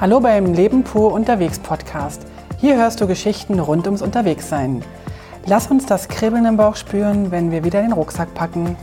Hallo 0.00 0.18
beim 0.18 0.54
Leben 0.54 0.82
pur 0.82 1.12
unterwegs 1.12 1.58
Podcast. 1.58 2.22
Hier 2.58 2.76
hörst 2.76 3.02
du 3.02 3.06
Geschichten 3.06 3.60
rund 3.60 3.84
ums 3.84 4.00
Unterwegssein. 4.00 4.82
Lass 5.44 5.70
uns 5.70 5.84
das 5.84 6.08
Kribbeln 6.08 6.46
im 6.46 6.56
Bauch 6.56 6.76
spüren, 6.76 7.30
wenn 7.30 7.50
wir 7.50 7.64
wieder 7.64 7.82
den 7.82 7.92
Rucksack 7.92 8.32
packen. 8.32 8.78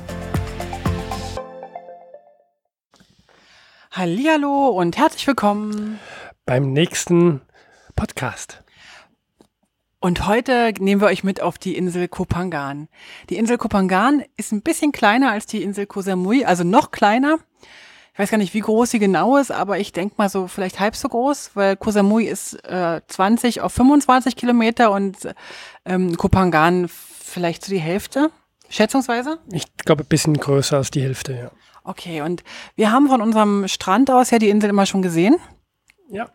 Hallihallo 3.89 4.67
und 4.67 4.95
herzlich 4.95 5.26
willkommen 5.26 5.99
beim 6.46 6.72
nächsten 6.72 7.42
Podcast. 7.96 8.63
Und 9.99 10.28
heute 10.28 10.72
nehmen 10.78 11.02
wir 11.02 11.08
euch 11.08 11.24
mit 11.24 11.42
auf 11.42 11.58
die 11.58 11.76
Insel 11.76 12.08
Kopangan. 12.08 12.90
Die 13.31 13.38
Insel 13.38 13.58
Kopangan 13.58 14.24
ist 14.36 14.52
ein 14.52 14.62
bisschen 14.62 14.92
kleiner 14.92 15.31
als 15.31 15.47
die 15.47 15.63
Insel 15.63 15.88
Koh 15.88 16.02
Samui, 16.02 16.45
also 16.45 16.63
noch 16.63 16.91
kleiner. 16.91 17.40
Ich 18.18 18.20
weiß 18.20 18.31
gar 18.31 18.40
nicht, 18.40 18.55
wie 18.55 18.62
groß 18.62 18.90
sie 18.90 18.98
genau 18.98 19.38
ist, 19.38 19.52
aber 19.52 19.77
ich 19.77 19.91
denke 19.91 20.16
mal 20.17 20.27
so 20.27 20.48
vielleicht 20.48 20.80
halb 20.80 20.95
so 20.95 21.08
groß, 21.08 21.52
weil 21.53 21.77
Koh 21.77 21.91
Samui 21.91 22.25
ist 22.25 22.55
äh, 22.67 22.99
20 23.08 23.62
auf 23.62 23.71
25 23.73 24.35
Kilometer 24.35 24.89
und 24.89 25.17
ähm, 25.85 26.17
Kopangan 26.17 26.88
vielleicht 26.89 27.63
so 27.63 27.72
die 27.72 27.77
Hälfte, 27.77 28.31
schätzungsweise? 28.70 29.38
Ich 29.52 29.66
glaube, 29.77 30.03
ein 30.03 30.08
bisschen 30.08 30.34
größer 30.34 30.77
als 30.77 30.89
die 30.89 31.03
Hälfte, 31.03 31.34
ja. 31.34 31.52
Okay, 31.84 32.22
und 32.22 32.44
wir 32.75 32.91
haben 32.91 33.08
von 33.08 33.22
unserem 33.22 33.67
Strand 33.67 34.09
aus 34.09 34.31
ja 34.31 34.39
die 34.39 34.49
Insel 34.49 34.72
immer 34.72 34.88
schon 34.88 35.03
gesehen. 35.03 35.36
Ja. 36.09 36.27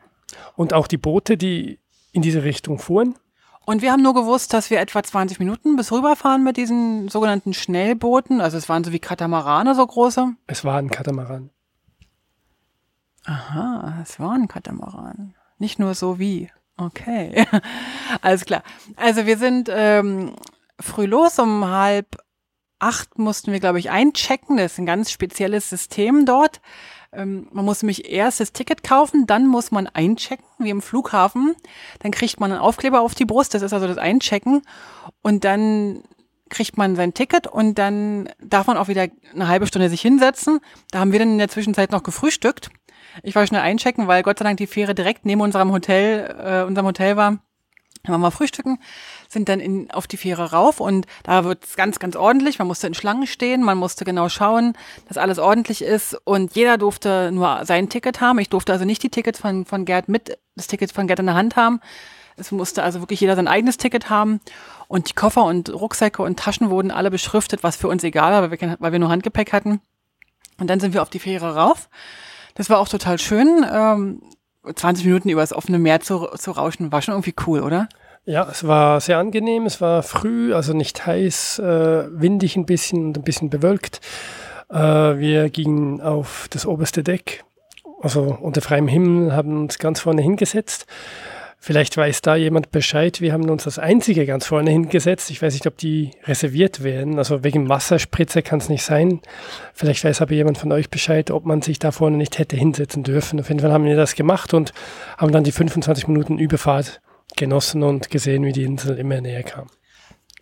Und 0.55 0.75
auch 0.75 0.87
die 0.87 0.99
Boote, 0.99 1.37
die 1.37 1.81
in 2.13 2.23
diese 2.23 2.45
Richtung 2.45 2.79
fuhren. 2.79 3.17
Und 3.67 3.83
wir 3.83 3.91
haben 3.91 4.03
nur 4.05 4.15
gewusst, 4.15 4.53
dass 4.53 4.71
wir 4.71 4.79
etwa 4.79 5.03
20 5.03 5.41
Minuten 5.41 5.75
bis 5.75 5.91
rüberfahren 5.91 6.45
mit 6.45 6.57
diesen 6.57 7.09
sogenannten 7.09 7.55
Schnellbooten. 7.55 8.41
Also 8.41 8.57
es 8.57 8.69
waren 8.69 8.85
so 8.85 8.93
wie 8.93 9.01
Katamarane, 9.01 9.75
so 9.75 9.85
große. 9.85 10.37
Es 10.47 10.65
waren 10.65 10.89
Katamaran. 10.89 11.51
Aha, 13.25 14.01
es 14.03 14.19
war 14.19 14.33
ein 14.33 14.49
Katamaran. 14.49 15.35
Nicht 15.59 15.79
nur 15.79 15.95
so 15.95 16.19
wie. 16.19 16.51
Okay, 16.77 17.47
alles 18.23 18.45
klar. 18.45 18.63
Also 18.97 19.27
wir 19.27 19.39
sind 19.39 19.69
ähm, 19.71 20.35
früh 20.81 21.07
los, 21.07 21.39
um 21.39 21.65
halb 21.67 22.17
acht 22.83 23.17
mussten 23.17 23.53
wir, 23.53 23.61
glaube 23.61 23.79
ich, 23.79 23.91
einchecken. 23.91 24.57
Das 24.57 24.73
ist 24.73 24.79
ein 24.79 24.87
ganz 24.87 25.11
spezielles 25.11 25.71
System 25.71 26.27
dort. 26.27 26.61
Ähm, 27.13 27.49
man 27.53 27.65
muss 27.65 27.83
nämlich 27.83 28.11
erst 28.11 28.41
das 28.41 28.53
Ticket 28.53 28.83
kaufen, 28.83 29.27
dann 29.27 29.47
muss 29.47 29.71
man 29.71 29.87
einchecken, 29.87 30.47
wie 30.59 30.71
im 30.71 30.83
Flughafen. 30.83 31.55
Dann 32.01 32.11
kriegt 32.11 32.41
man 32.41 32.51
einen 32.51 32.61
Aufkleber 32.61 33.01
auf 33.01 33.15
die 33.15 33.25
Brust, 33.25 33.55
das 33.55 33.63
ist 33.63 33.73
also 33.73 33.87
das 33.87 33.99
Einchecken. 33.99 34.63
Und 35.23 35.45
dann 35.45 36.03
kriegt 36.49 36.77
man 36.77 36.97
sein 36.97 37.15
Ticket 37.15 37.47
und 37.47 37.79
dann 37.79 38.29
darf 38.43 38.67
man 38.67 38.77
auch 38.77 38.89
wieder 38.89 39.07
eine 39.33 39.49
halbe 39.49 39.67
Stunde 39.67 39.89
sich 39.89 40.03
hinsetzen. 40.03 40.61
Da 40.91 41.01
haben 41.01 41.13
wir 41.13 41.19
dann 41.19 41.33
in 41.33 41.39
der 41.39 41.49
Zwischenzeit 41.49 41.93
noch 41.93 42.03
gefrühstückt. 42.03 42.71
Ich 43.23 43.35
war 43.35 43.47
schnell 43.47 43.61
einchecken, 43.61 44.07
weil 44.07 44.23
Gott 44.23 44.39
sei 44.39 44.45
Dank 44.45 44.59
die 44.59 44.67
Fähre 44.67 44.95
direkt 44.95 45.27
neben 45.27 45.41
unserem 45.41 45.73
Hotel, 45.73 46.35
äh, 46.39 46.67
unserem 46.67 46.87
Hotel 46.87 47.17
war. 47.17 47.39
Dann 48.05 48.15
waren 48.15 48.21
wir 48.21 48.31
frühstücken, 48.33 48.81
sind 49.29 49.49
dann 49.49 49.61
in, 49.61 49.91
auf 49.93 50.09
die 50.09 50.17
Fähre 50.17 50.51
rauf 50.51 50.81
und 50.81 51.07
da 51.23 51.45
wird's 51.45 51.77
ganz, 51.77 52.01
ganz 52.01 52.17
ordentlich. 52.17 52.59
Man 52.59 52.67
musste 52.67 52.89
in 52.89 52.95
Schlangen 52.95 53.29
stehen, 53.29 53.63
man 53.63 53.79
musste 53.79 54.05
genau 54.05 54.29
schauen, 54.29 54.77
dass 55.07 55.19
alles 55.19 55.39
ordentlich 55.39 55.83
ist 55.83 56.17
und 56.25 56.57
jeder 56.57 56.79
durfte 56.79 57.31
nur 57.33 57.65
sein 57.65 57.89
Ticket 57.89 58.21
haben. 58.21 58.41
Ich 58.41 58.49
durfte 58.49 58.73
also 58.73 58.85
nicht 58.85 59.05
die 59.05 59.09
Tickets 59.09 59.39
von, 59.39 59.65
von 59.67 59.85
Gerd 59.85 60.09
mit, 60.09 60.37
das 60.57 60.67
Ticket 60.67 60.91
von 60.91 61.07
Gerd 61.07 61.21
in 61.21 61.27
der 61.27 61.37
Hand 61.37 61.55
haben. 61.55 61.81
Es 62.37 62.51
musste 62.51 62.83
also 62.83 63.01
wirklich 63.01 63.21
jeder 63.21 63.37
sein 63.37 63.47
eigenes 63.47 63.77
Ticket 63.77 64.11
haben 64.11 64.41
und 64.89 65.11
die 65.11 65.15
Koffer 65.15 65.45
und 65.45 65.73
Rucksäcke 65.73 66.23
und 66.23 66.41
Taschen 66.41 66.71
wurden 66.71 66.91
alle 66.91 67.11
beschriftet, 67.11 67.63
was 67.63 67.77
für 67.77 67.87
uns 67.87 68.03
egal 68.03 68.33
war, 68.33 68.51
weil 68.51 68.61
wir, 68.61 68.77
weil 68.81 68.93
wir 68.93 68.99
nur 68.99 69.11
Handgepäck 69.11 69.53
hatten. 69.53 69.81
Und 70.59 70.69
dann 70.69 70.81
sind 70.81 70.93
wir 70.93 71.03
auf 71.03 71.11
die 71.11 71.21
Fähre 71.21 71.55
rauf 71.55 71.89
das 72.55 72.71
war 72.71 72.79
auch 72.79 72.89
total 72.89 73.19
schön. 73.19 73.65
Ähm, 73.71 74.23
20 74.75 75.05
Minuten 75.05 75.29
über 75.29 75.41
das 75.41 75.53
offene 75.53 75.79
Meer 75.79 76.01
zu, 76.01 76.29
zu 76.37 76.53
rauschen, 76.53 76.93
war 76.93 77.03
schon 77.03 77.15
irgendwie 77.15 77.35
cool, 77.47 77.61
oder? 77.61 77.89
Ja, 78.25 78.47
es 78.49 78.67
war 78.67 79.01
sehr 79.01 79.19
angenehm. 79.19 79.67
Es 79.67 79.81
war 79.81 80.03
früh, 80.03 80.55
also 80.55 80.73
nicht 80.73 81.07
heiß, 81.07 81.59
äh, 81.59 82.05
windig 82.13 82.57
ein 82.57 82.67
bisschen 82.67 83.07
und 83.07 83.19
ein 83.19 83.25
bisschen 83.25 83.51
bewölkt. 83.51 84.01
Äh, 84.71 84.77
wir 84.77 85.51
gingen 85.51 86.01
auf 86.01 86.47
das 86.51 86.65
oberste 86.65 87.03
Deck, 87.03 87.45
also 88.01 88.39
unter 88.41 88.61
freiem 88.61 88.87
Himmel, 88.87 89.35
haben 89.35 89.63
uns 89.63 89.79
ganz 89.79 90.01
vorne 90.01 90.23
hingesetzt. 90.23 90.87
Vielleicht 91.65 91.97
weiß 91.97 92.23
da 92.23 92.35
jemand 92.35 92.73
Bescheid. 92.73 93.21
Wir 93.21 93.33
haben 93.33 93.49
uns 93.49 93.67
als 93.67 93.79
einzige 93.79 94.27
ganz 94.27 94.47
vorne 94.47 94.73
hingesetzt. 94.73 95.31
Ich 95.31 95.41
weiß 95.41 95.53
nicht, 95.53 95.69
ob 95.69 95.79
die 95.79 96.11
reserviert 96.25 96.83
werden. 96.83 97.19
Also 97.19 97.45
wegen 97.45 97.69
Wasserspritze 97.69 98.43
kann 98.43 98.59
es 98.59 98.69
nicht 98.69 98.83
sein. 98.83 99.21
Vielleicht 99.73 100.03
weiß 100.03 100.23
aber 100.23 100.33
jemand 100.33 100.59
von 100.59 100.73
euch 100.73 100.91
Bescheid, 100.91 101.31
ob 101.31 101.47
man 101.47 101.63
sich 101.63 101.79
da 101.79 101.93
vorne 101.93 102.17
nicht 102.17 102.41
hätte 102.41 102.57
hinsetzen 102.57 103.05
dürfen. 103.05 103.39
Auf 103.39 103.47
jeden 103.47 103.61
Fall 103.61 103.71
haben 103.71 103.85
wir 103.85 103.95
das 103.95 104.17
gemacht 104.17 104.55
und 104.55 104.73
haben 105.17 105.31
dann 105.31 105.45
die 105.45 105.53
25 105.53 106.09
Minuten 106.09 106.37
Überfahrt 106.37 107.01
genossen 107.37 107.85
und 107.85 108.11
gesehen, 108.11 108.45
wie 108.45 108.53
die 108.53 108.65
Insel 108.65 108.99
immer 108.99 109.21
näher 109.21 109.45
kam. 109.45 109.69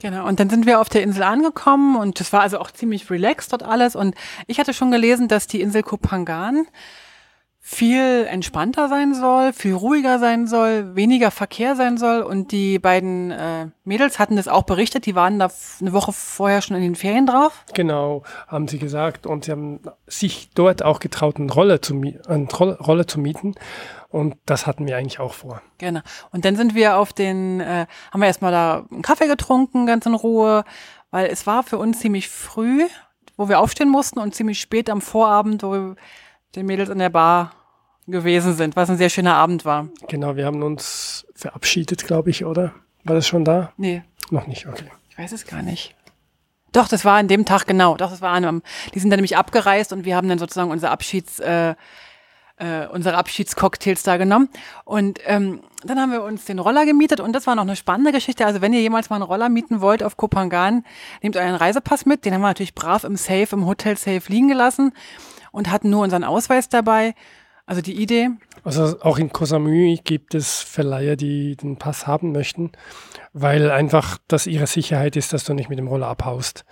Genau, 0.00 0.26
und 0.26 0.40
dann 0.40 0.48
sind 0.48 0.64
wir 0.64 0.80
auf 0.80 0.88
der 0.88 1.02
Insel 1.02 1.24
angekommen 1.24 1.96
und 1.96 2.18
das 2.18 2.32
war 2.32 2.40
also 2.40 2.58
auch 2.58 2.70
ziemlich 2.70 3.10
relaxed 3.10 3.52
dort 3.52 3.62
alles. 3.62 3.94
Und 3.94 4.14
ich 4.46 4.58
hatte 4.58 4.72
schon 4.72 4.90
gelesen, 4.90 5.28
dass 5.28 5.46
die 5.46 5.60
Insel 5.60 5.82
Kopangan 5.82 6.66
viel 7.62 8.26
entspannter 8.26 8.88
sein 8.88 9.14
soll, 9.14 9.52
viel 9.52 9.74
ruhiger 9.74 10.18
sein 10.18 10.46
soll, 10.46 10.96
weniger 10.96 11.30
Verkehr 11.30 11.76
sein 11.76 11.98
soll. 11.98 12.22
Und 12.22 12.52
die 12.52 12.78
beiden 12.78 13.30
äh, 13.30 13.66
Mädels 13.84 14.18
hatten 14.18 14.36
das 14.36 14.48
auch 14.48 14.62
berichtet, 14.62 15.04
die 15.04 15.14
waren 15.14 15.38
da 15.38 15.50
eine 15.80 15.92
Woche 15.92 16.12
vorher 16.12 16.62
schon 16.62 16.76
in 16.76 16.82
den 16.82 16.94
Ferien 16.96 17.26
drauf. 17.26 17.64
Genau, 17.74 18.22
haben 18.48 18.66
sie 18.66 18.78
gesagt. 18.78 19.26
Und 19.26 19.44
sie 19.44 19.52
haben 19.52 19.80
sich 20.06 20.48
dort 20.54 20.82
auch 20.82 21.00
getraut, 21.00 21.36
eine 21.36 21.52
Rolle 21.52 21.82
zu, 21.82 21.94
eine 22.28 22.48
Rolle 22.48 23.06
zu 23.06 23.20
mieten. 23.20 23.54
Und 24.08 24.36
das 24.46 24.66
hatten 24.66 24.86
wir 24.86 24.96
eigentlich 24.96 25.20
auch 25.20 25.34
vor. 25.34 25.60
Genau. 25.78 26.00
Und 26.32 26.46
dann 26.46 26.56
sind 26.56 26.74
wir 26.74 26.96
auf 26.96 27.12
den, 27.12 27.60
äh, 27.60 27.86
haben 28.10 28.20
wir 28.20 28.26
erstmal 28.26 28.52
da 28.52 28.86
einen 28.90 29.02
Kaffee 29.02 29.28
getrunken, 29.28 29.86
ganz 29.86 30.06
in 30.06 30.14
Ruhe, 30.14 30.64
weil 31.10 31.26
es 31.26 31.46
war 31.46 31.62
für 31.62 31.78
uns 31.78 32.00
ziemlich 32.00 32.28
früh, 32.28 32.86
wo 33.36 33.48
wir 33.48 33.60
aufstehen 33.60 33.90
mussten 33.90 34.18
und 34.18 34.34
ziemlich 34.34 34.60
spät 34.60 34.88
am 34.88 35.00
Vorabend, 35.02 35.62
wo 35.62 35.72
wir 35.72 35.96
den 36.54 36.66
Mädels 36.66 36.88
in 36.88 36.98
der 36.98 37.10
Bar 37.10 37.52
gewesen 38.06 38.54
sind, 38.54 38.76
was 38.76 38.90
ein 38.90 38.96
sehr 38.96 39.10
schöner 39.10 39.34
Abend 39.34 39.64
war. 39.64 39.88
Genau, 40.08 40.36
wir 40.36 40.46
haben 40.46 40.62
uns 40.62 41.26
verabschiedet, 41.34 42.06
glaube 42.06 42.30
ich, 42.30 42.44
oder? 42.44 42.72
War 43.04 43.14
das 43.14 43.26
schon 43.26 43.44
da? 43.44 43.72
Nee. 43.76 44.02
Noch 44.30 44.46
nicht, 44.46 44.66
okay. 44.66 44.90
Ich 45.08 45.18
weiß 45.18 45.32
es 45.32 45.46
gar 45.46 45.62
nicht. 45.62 45.94
Doch, 46.72 46.88
das 46.88 47.04
war 47.04 47.18
an 47.18 47.28
dem 47.28 47.44
Tag 47.44 47.66
genau. 47.66 47.96
Doch, 47.96 48.10
das 48.10 48.22
war 48.22 48.30
an 48.30 48.44
einem, 48.44 48.62
die 48.94 49.00
sind 49.00 49.10
dann 49.10 49.18
nämlich 49.18 49.36
abgereist 49.36 49.92
und 49.92 50.04
wir 50.04 50.16
haben 50.16 50.28
dann 50.28 50.38
sozusagen 50.38 50.70
unser 50.70 50.90
Abschieds, 50.92 51.40
äh, 51.40 51.74
äh, 52.58 52.86
unsere 52.92 53.16
Abschiedscocktails 53.16 54.04
da 54.04 54.18
genommen. 54.18 54.48
Und 54.84 55.18
ähm, 55.24 55.62
dann 55.84 55.98
haben 55.98 56.12
wir 56.12 56.22
uns 56.22 56.44
den 56.44 56.60
Roller 56.60 56.84
gemietet 56.84 57.18
und 57.18 57.32
das 57.32 57.46
war 57.46 57.56
noch 57.56 57.62
eine 57.62 57.74
spannende 57.74 58.12
Geschichte. 58.12 58.46
Also 58.46 58.60
wenn 58.60 58.72
ihr 58.72 58.82
jemals 58.82 59.10
mal 59.10 59.16
einen 59.16 59.24
Roller 59.24 59.48
mieten 59.48 59.80
wollt 59.80 60.02
auf 60.02 60.16
Kopangan, 60.16 60.84
nehmt 61.22 61.36
euren 61.36 61.56
Reisepass 61.56 62.06
mit. 62.06 62.24
Den 62.24 62.34
haben 62.34 62.42
wir 62.42 62.48
natürlich 62.48 62.74
brav 62.74 63.02
im 63.02 63.16
Safe, 63.16 63.48
im 63.52 63.66
Hotel 63.66 63.96
Safe 63.96 64.22
liegen 64.28 64.48
gelassen 64.48 64.92
und 65.52 65.70
hatten 65.70 65.90
nur 65.90 66.02
unseren 66.02 66.24
Ausweis 66.24 66.68
dabei. 66.68 67.14
Also 67.66 67.82
die 67.82 68.00
Idee. 68.02 68.30
Also 68.64 69.00
auch 69.00 69.18
in 69.18 69.32
Kosamui 69.32 70.00
gibt 70.02 70.34
es 70.34 70.60
Verleiher, 70.60 71.16
die 71.16 71.56
den 71.56 71.76
Pass 71.76 72.06
haben 72.06 72.32
möchten, 72.32 72.72
weil 73.32 73.70
einfach 73.70 74.18
das 74.26 74.46
ihre 74.46 74.66
Sicherheit 74.66 75.14
ist, 75.14 75.32
dass 75.32 75.44
du 75.44 75.54
nicht 75.54 75.68
mit 75.68 75.78
dem 75.78 75.86
Roller 75.86 76.08
abhaust. 76.08 76.64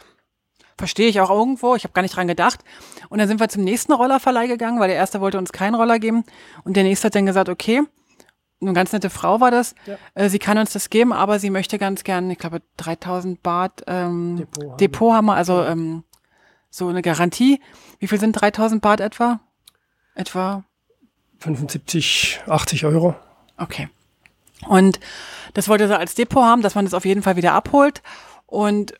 Verstehe 0.76 1.08
ich 1.08 1.20
auch 1.20 1.30
irgendwo. 1.30 1.74
Ich 1.74 1.84
habe 1.84 1.92
gar 1.92 2.02
nicht 2.02 2.16
dran 2.16 2.28
gedacht. 2.28 2.60
Und 3.08 3.18
dann 3.18 3.28
sind 3.28 3.40
wir 3.40 3.48
zum 3.48 3.64
nächsten 3.64 3.92
Rollerverleih 3.92 4.46
gegangen, 4.46 4.80
weil 4.80 4.88
der 4.88 4.96
erste 4.96 5.20
wollte 5.20 5.38
uns 5.38 5.52
keinen 5.52 5.74
Roller 5.74 5.98
geben. 5.98 6.24
Und 6.64 6.76
der 6.76 6.84
nächste 6.84 7.06
hat 7.06 7.14
dann 7.14 7.26
gesagt, 7.26 7.48
okay, 7.48 7.82
eine 8.60 8.72
ganz 8.72 8.92
nette 8.92 9.10
Frau 9.10 9.40
war 9.40 9.50
das. 9.50 9.74
Ja. 9.86 9.96
Äh, 10.14 10.28
sie 10.28 10.38
kann 10.38 10.58
uns 10.58 10.72
das 10.72 10.90
geben, 10.90 11.12
aber 11.12 11.38
sie 11.38 11.50
möchte 11.50 11.78
ganz 11.78 12.04
gern, 12.04 12.30
ich 12.30 12.38
glaube, 12.38 12.62
3000 12.76 13.42
Baht 13.42 13.84
ähm, 13.86 14.36
Depot, 14.36 14.64
haben. 14.64 14.76
Depot 14.78 15.14
haben 15.14 15.26
wir, 15.26 15.34
also 15.34 15.62
ähm, 15.62 16.04
so 16.70 16.88
eine 16.88 17.02
Garantie. 17.02 17.60
Wie 17.98 18.08
viel 18.08 18.20
sind 18.20 18.32
3000 18.32 18.82
Baht 18.82 19.00
etwa? 19.00 19.40
Etwa 20.14 20.64
75, 21.38 22.40
80 22.46 22.84
Euro. 22.84 23.14
Okay. 23.56 23.88
Und 24.66 24.98
das 25.54 25.68
wollte 25.68 25.86
sie 25.86 25.96
als 25.96 26.14
Depot 26.14 26.44
haben, 26.44 26.62
dass 26.62 26.74
man 26.74 26.84
das 26.84 26.94
auf 26.94 27.04
jeden 27.04 27.22
Fall 27.22 27.36
wieder 27.36 27.52
abholt 27.52 28.02
und 28.46 28.94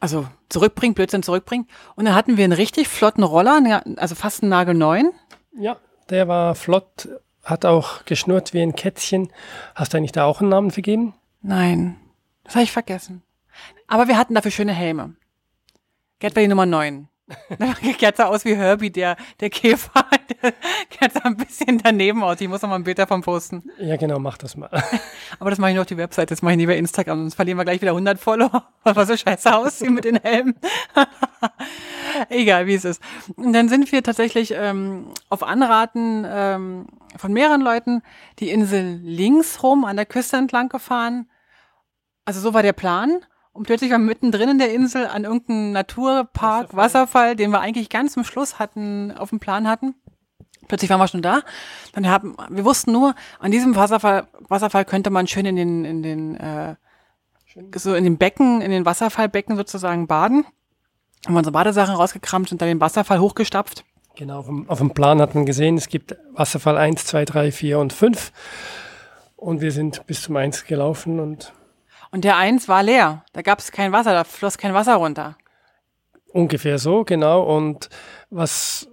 also 0.00 0.26
zurückbringt, 0.48 0.96
Blödsinn 0.96 1.22
zurückbringt. 1.22 1.68
Und 1.94 2.06
dann 2.06 2.14
hatten 2.14 2.36
wir 2.36 2.44
einen 2.44 2.52
richtig 2.52 2.88
flotten 2.88 3.22
Roller, 3.22 3.60
ne, 3.60 3.82
also 3.96 4.14
fast 4.14 4.42
einen 4.42 4.50
nagelneuen. 4.50 5.12
Ja, 5.56 5.76
der 6.08 6.26
war 6.28 6.54
flott, 6.54 7.08
hat 7.44 7.64
auch 7.64 8.04
geschnurrt 8.04 8.52
wie 8.52 8.62
ein 8.62 8.74
Kätzchen. 8.74 9.30
Hast 9.74 9.92
du 9.92 9.98
eigentlich 9.98 10.12
da 10.12 10.24
auch 10.24 10.40
einen 10.40 10.50
Namen 10.50 10.70
vergeben? 10.70 11.14
Nein, 11.42 11.96
das 12.44 12.54
habe 12.54 12.64
ich 12.64 12.72
vergessen. 12.72 13.22
Aber 13.86 14.08
wir 14.08 14.16
hatten 14.16 14.34
dafür 14.34 14.50
schöne 14.50 14.72
Helme. 14.72 15.14
Gerd 16.20 16.36
war 16.36 16.42
die 16.42 16.48
Nummer 16.48 16.66
9. 16.66 17.08
Der 18.00 18.12
sah 18.14 18.26
aus 18.26 18.44
wie 18.44 18.54
Herbie, 18.54 18.90
der, 18.90 19.16
der 19.40 19.50
Käfer. 19.50 20.06
Der 21.00 21.10
sah 21.10 21.20
ein 21.24 21.36
bisschen 21.36 21.78
daneben 21.78 22.22
aus. 22.22 22.40
Ich 22.40 22.48
muss 22.48 22.62
noch 22.62 22.68
mal 22.70 22.76
ein 22.76 22.84
Bild 22.84 22.98
davon 22.98 23.20
posten. 23.20 23.62
Ja, 23.78 23.96
genau, 23.96 24.18
mach 24.18 24.38
das 24.38 24.56
mal. 24.56 24.70
Aber 25.38 25.50
das 25.50 25.58
mache 25.58 25.70
ich 25.70 25.74
nur 25.74 25.82
auf 25.82 25.88
die 25.88 25.96
Website, 25.96 26.30
das 26.30 26.40
mache 26.40 26.52
ich 26.52 26.56
nie 26.56 26.66
bei 26.66 26.76
Instagram, 26.76 27.18
sonst 27.20 27.34
verlieren 27.34 27.58
wir 27.58 27.64
gleich 27.64 27.80
wieder 27.80 27.92
100 27.92 28.18
Follower, 28.18 28.68
weil 28.84 29.06
so 29.06 29.16
scheiße 29.16 29.54
aussehen 29.54 29.94
mit 29.94 30.04
den 30.04 30.16
Helmen. 30.16 30.54
Egal, 32.30 32.66
wie 32.66 32.74
es 32.74 32.84
ist. 32.84 33.02
Und 33.36 33.52
dann 33.52 33.68
sind 33.68 33.92
wir 33.92 34.02
tatsächlich 34.02 34.52
ähm, 34.56 35.12
auf 35.28 35.42
Anraten 35.42 36.26
ähm, 36.26 36.86
von 37.16 37.32
mehreren 37.32 37.60
Leuten 37.60 38.02
die 38.38 38.50
Insel 38.50 38.98
links 39.02 39.62
rum 39.62 39.84
an 39.84 39.96
der 39.96 40.06
Küste 40.06 40.36
entlang 40.36 40.68
gefahren. 40.68 41.28
Also 42.24 42.40
so 42.40 42.54
war 42.54 42.62
der 42.62 42.72
Plan. 42.72 43.20
Und 43.52 43.64
plötzlich 43.66 43.90
waren 43.90 44.02
wir 44.02 44.08
mittendrin 44.08 44.50
in 44.50 44.58
der 44.58 44.72
Insel 44.72 45.06
an 45.06 45.24
irgendeinem 45.24 45.72
Naturpark, 45.72 46.74
Wasserfall. 46.74 46.76
Wasserfall, 46.76 47.36
den 47.36 47.50
wir 47.50 47.60
eigentlich 47.60 47.88
ganz 47.88 48.12
zum 48.12 48.24
Schluss 48.24 48.58
hatten, 48.58 49.12
auf 49.12 49.30
dem 49.30 49.40
Plan 49.40 49.68
hatten. 49.68 49.94
Plötzlich 50.68 50.90
waren 50.90 51.00
wir 51.00 51.08
schon 51.08 51.22
da. 51.22 51.40
Dann 51.92 52.08
haben, 52.08 52.36
wir 52.48 52.64
wussten 52.64 52.92
nur, 52.92 53.14
an 53.40 53.50
diesem 53.50 53.74
Wasserfall, 53.74 54.28
Wasserfall 54.48 54.84
könnte 54.84 55.10
man 55.10 55.26
schön 55.26 55.46
in 55.46 55.56
den, 55.56 55.84
in 55.84 56.02
den, 56.02 56.36
äh, 56.36 56.76
so 57.74 57.94
in 57.94 58.04
den 58.04 58.18
Becken, 58.18 58.60
in 58.60 58.70
den 58.70 58.86
Wasserfallbecken 58.86 59.56
sozusagen 59.56 60.06
baden. 60.06 60.44
Haben 61.26 61.34
wir 61.34 61.38
unsere 61.38 61.52
Badesachen 61.52 61.96
rausgekramt 61.96 62.52
und 62.52 62.62
dann 62.62 62.68
den 62.68 62.80
Wasserfall 62.80 63.18
hochgestapft. 63.18 63.84
Genau, 64.16 64.38
auf 64.38 64.46
dem, 64.46 64.68
auf 64.70 64.78
dem 64.78 64.90
Plan 64.90 65.20
hat 65.20 65.34
man 65.34 65.44
gesehen, 65.44 65.76
es 65.76 65.88
gibt 65.88 66.16
Wasserfall 66.32 66.78
1, 66.78 67.04
2, 67.04 67.24
3, 67.24 67.52
4 67.52 67.78
und 67.78 67.92
5. 67.92 68.32
Und 69.36 69.60
wir 69.60 69.72
sind 69.72 70.06
bis 70.06 70.22
zum 70.22 70.36
1 70.36 70.66
gelaufen 70.66 71.18
und 71.18 71.52
und 72.10 72.24
der 72.24 72.36
eins 72.36 72.68
war 72.68 72.82
leer. 72.82 73.24
Da 73.32 73.42
gab 73.42 73.58
es 73.58 73.72
kein 73.72 73.92
Wasser, 73.92 74.12
da 74.12 74.24
floss 74.24 74.58
kein 74.58 74.74
Wasser 74.74 74.96
runter. 74.96 75.36
Ungefähr 76.32 76.78
so, 76.78 77.04
genau. 77.04 77.42
Und 77.42 77.88
was, 78.30 78.88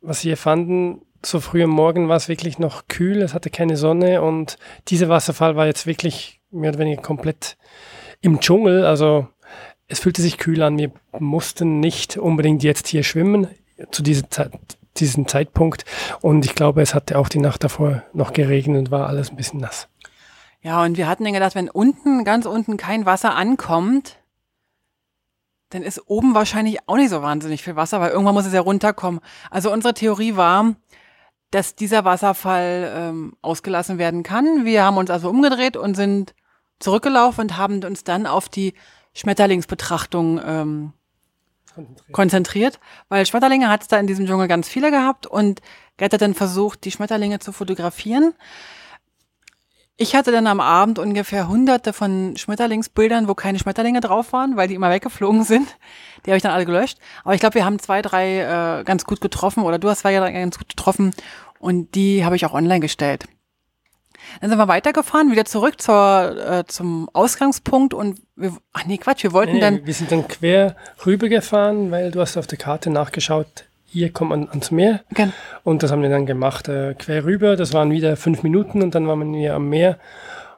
was 0.00 0.24
wir 0.24 0.36
fanden, 0.36 1.02
so 1.24 1.40
früh 1.40 1.62
am 1.64 1.70
Morgen 1.70 2.08
war 2.08 2.16
es 2.16 2.28
wirklich 2.28 2.58
noch 2.58 2.86
kühl, 2.88 3.22
es 3.22 3.34
hatte 3.34 3.50
keine 3.50 3.76
Sonne 3.76 4.22
und 4.22 4.56
dieser 4.88 5.08
Wasserfall 5.08 5.56
war 5.56 5.66
jetzt 5.66 5.86
wirklich 5.86 6.40
mehr 6.50 6.70
oder 6.70 6.78
weniger 6.78 7.02
komplett 7.02 7.56
im 8.20 8.40
Dschungel. 8.40 8.84
Also 8.84 9.26
es 9.88 10.00
fühlte 10.00 10.22
sich 10.22 10.38
kühl 10.38 10.62
an. 10.62 10.78
Wir 10.78 10.92
mussten 11.18 11.80
nicht 11.80 12.16
unbedingt 12.16 12.62
jetzt 12.62 12.88
hier 12.88 13.02
schwimmen 13.02 13.48
zu 13.90 14.02
dieser 14.02 14.30
Zeit, 14.30 14.52
diesem 14.96 15.26
Zeitpunkt. 15.26 15.84
Und 16.20 16.44
ich 16.44 16.54
glaube, 16.54 16.82
es 16.82 16.94
hatte 16.94 17.18
auch 17.18 17.28
die 17.28 17.38
Nacht 17.38 17.64
davor 17.64 18.02
noch 18.12 18.32
geregnet 18.32 18.78
und 18.78 18.90
war 18.90 19.08
alles 19.08 19.30
ein 19.30 19.36
bisschen 19.36 19.60
nass. 19.60 19.88
Ja, 20.60 20.82
und 20.82 20.96
wir 20.96 21.08
hatten 21.08 21.24
dann 21.24 21.32
gedacht, 21.32 21.54
wenn 21.54 21.70
unten, 21.70 22.24
ganz 22.24 22.46
unten 22.46 22.76
kein 22.76 23.06
Wasser 23.06 23.34
ankommt, 23.34 24.16
dann 25.70 25.82
ist 25.82 26.08
oben 26.08 26.34
wahrscheinlich 26.34 26.78
auch 26.86 26.96
nicht 26.96 27.10
so 27.10 27.22
wahnsinnig 27.22 27.62
viel 27.62 27.76
Wasser, 27.76 28.00
weil 28.00 28.10
irgendwann 28.10 28.34
muss 28.34 28.46
es 28.46 28.52
ja 28.52 28.60
runterkommen. 28.60 29.20
Also 29.50 29.72
unsere 29.72 29.94
Theorie 29.94 30.36
war, 30.36 30.74
dass 31.50 31.74
dieser 31.74 32.04
Wasserfall 32.04 32.92
ähm, 32.94 33.36
ausgelassen 33.42 33.98
werden 33.98 34.22
kann. 34.22 34.64
Wir 34.64 34.84
haben 34.84 34.96
uns 34.96 35.10
also 35.10 35.30
umgedreht 35.30 35.76
und 35.76 35.94
sind 35.94 36.34
zurückgelaufen 36.78 37.42
und 37.42 37.56
haben 37.56 37.84
uns 37.84 38.04
dann 38.04 38.26
auf 38.26 38.48
die 38.48 38.74
Schmetterlingsbetrachtung 39.14 40.40
ähm, 40.44 40.92
konzentriert. 41.74 42.12
konzentriert, 42.12 42.80
weil 43.08 43.26
Schmetterlinge 43.26 43.68
hat 43.68 43.82
es 43.82 43.88
da 43.88 43.98
in 43.98 44.06
diesem 44.06 44.26
Dschungel 44.26 44.48
ganz 44.48 44.68
viele 44.68 44.90
gehabt 44.90 45.26
und 45.26 45.60
Gerd 45.96 46.12
hat 46.12 46.22
dann 46.22 46.34
versucht, 46.34 46.84
die 46.84 46.92
Schmetterlinge 46.92 47.40
zu 47.40 47.52
fotografieren. 47.52 48.34
Ich 50.00 50.14
hatte 50.14 50.30
dann 50.30 50.46
am 50.46 50.60
Abend 50.60 51.00
ungefähr 51.00 51.48
hunderte 51.48 51.92
von 51.92 52.36
Schmetterlingsbildern, 52.36 53.26
wo 53.26 53.34
keine 53.34 53.58
Schmetterlinge 53.58 54.00
drauf 54.00 54.32
waren, 54.32 54.56
weil 54.56 54.68
die 54.68 54.74
immer 54.74 54.90
weggeflogen 54.90 55.42
sind. 55.42 55.76
Die 56.24 56.30
habe 56.30 56.36
ich 56.36 56.42
dann 56.44 56.52
alle 56.52 56.66
gelöscht. 56.66 56.98
Aber 57.24 57.34
ich 57.34 57.40
glaube, 57.40 57.56
wir 57.56 57.64
haben 57.64 57.80
zwei, 57.80 58.00
drei 58.00 58.80
äh, 58.80 58.84
ganz 58.84 59.04
gut 59.04 59.20
getroffen 59.20 59.64
oder 59.64 59.80
du 59.80 59.90
hast 59.90 60.00
zwei 60.00 60.14
ganz 60.14 60.56
gut 60.56 60.68
getroffen 60.68 61.12
und 61.58 61.96
die 61.96 62.24
habe 62.24 62.36
ich 62.36 62.46
auch 62.46 62.54
online 62.54 62.78
gestellt. 62.78 63.24
Dann 64.40 64.50
sind 64.50 64.58
wir 64.58 64.68
weitergefahren, 64.68 65.32
wieder 65.32 65.46
zurück 65.46 65.80
zur, 65.80 66.36
äh, 66.48 66.64
zum 66.68 67.08
Ausgangspunkt 67.12 67.92
und 67.92 68.20
wir, 68.36 68.56
ach 68.72 68.84
nee, 68.86 68.98
Quatsch, 68.98 69.24
wir 69.24 69.32
wollten 69.32 69.54
nee, 69.54 69.60
dann. 69.60 69.84
Wir 69.84 69.94
sind 69.94 70.12
dann 70.12 70.28
quer 70.28 70.76
rübergefahren, 71.04 71.90
weil 71.90 72.12
du 72.12 72.20
hast 72.20 72.36
auf 72.36 72.46
der 72.46 72.58
Karte 72.58 72.90
nachgeschaut, 72.90 73.67
hier 73.90 74.12
kommt 74.12 74.30
man 74.30 74.48
ans 74.48 74.70
Meer. 74.70 75.00
Okay. 75.10 75.30
Und 75.64 75.82
das 75.82 75.90
haben 75.90 76.02
wir 76.02 76.10
dann 76.10 76.26
gemacht, 76.26 76.68
äh, 76.68 76.94
quer 76.94 77.24
rüber. 77.24 77.56
Das 77.56 77.72
waren 77.72 77.90
wieder 77.90 78.16
fünf 78.16 78.42
Minuten 78.42 78.82
und 78.82 78.94
dann 78.94 79.06
waren 79.08 79.32
wir 79.32 79.38
hier 79.38 79.54
am 79.54 79.68
Meer 79.68 79.98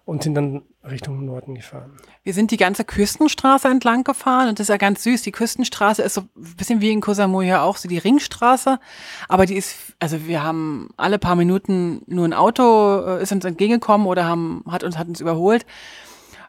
und 0.05 0.23
sind 0.25 0.35
dann 0.35 0.63
Richtung 0.83 1.25
Norden 1.25 1.55
gefahren. 1.55 1.93
Wir 2.25 2.33
sind 2.35 2.51
die 2.51 2.57
ganze 2.57 2.85
Küstenstraße 2.85 3.69
entlang 3.69 4.03
gefahren 4.03 4.49
und 4.49 4.59
das 4.59 4.65
ist 4.65 4.71
ja 4.71 4.77
ganz 4.77 5.03
süß. 5.05 5.23
Die 5.23 5.31
Küstenstraße 5.31 6.03
ist 6.03 6.15
so 6.15 6.23
ein 6.23 6.57
bisschen 6.57 6.81
wie 6.81 6.91
in 6.91 7.01
Koh 7.01 7.13
Samui 7.13 7.53
auch, 7.53 7.77
so 7.77 7.89
die 7.89 7.99
Ringstraße. 7.99 8.81
Aber 9.29 9.47
die 9.47 9.57
ist, 9.57 9.95
also 10.01 10.27
wir 10.27 10.43
haben 10.43 10.89
alle 10.97 11.19
paar 11.19 11.37
Minuten 11.37 12.03
nur 12.07 12.25
ein 12.25 12.33
Auto 12.33 13.01
äh, 13.07 13.23
ist 13.23 13.31
uns 13.31 13.45
entgegengekommen 13.45 14.07
oder 14.07 14.25
haben, 14.25 14.65
hat 14.69 14.83
uns, 14.83 14.99
hat 14.99 15.07
uns 15.07 15.21
überholt. 15.21 15.67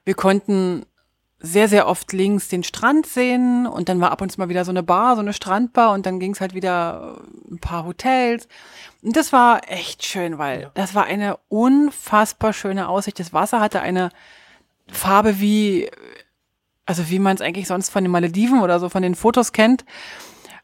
Wir 0.05 0.15
konnten 0.15 0.85
sehr, 1.41 1.67
sehr 1.67 1.87
oft 1.87 2.13
links 2.13 2.49
den 2.49 2.63
Strand 2.63 3.07
sehen 3.07 3.65
und 3.65 3.89
dann 3.89 3.99
war 3.99 4.11
ab 4.11 4.21
und 4.21 4.31
zu 4.31 4.39
mal 4.39 4.49
wieder 4.49 4.63
so 4.63 4.71
eine 4.71 4.83
Bar, 4.83 5.15
so 5.15 5.21
eine 5.21 5.33
Strandbar 5.33 5.91
und 5.91 6.05
dann 6.05 6.19
ging 6.19 6.33
es 6.33 6.41
halt 6.41 6.53
wieder 6.53 7.19
ein 7.49 7.59
paar 7.59 7.85
Hotels. 7.85 8.47
Und 9.01 9.15
das 9.15 9.33
war 9.33 9.61
echt 9.67 10.05
schön, 10.05 10.37
weil 10.37 10.61
ja. 10.61 10.71
das 10.75 10.93
war 10.93 11.05
eine 11.05 11.37
unfassbar 11.49 12.53
schöne 12.53 12.87
Aussicht. 12.87 13.19
Das 13.19 13.33
Wasser 13.33 13.59
hatte 13.59 13.81
eine 13.81 14.09
Farbe 14.87 15.39
wie, 15.39 15.89
also 16.85 17.09
wie 17.09 17.17
man 17.17 17.35
es 17.35 17.41
eigentlich 17.41 17.67
sonst 17.67 17.89
von 17.89 18.03
den 18.03 18.11
Malediven 18.11 18.61
oder 18.61 18.79
so 18.79 18.89
von 18.89 19.01
den 19.01 19.15
Fotos 19.15 19.51
kennt. 19.51 19.83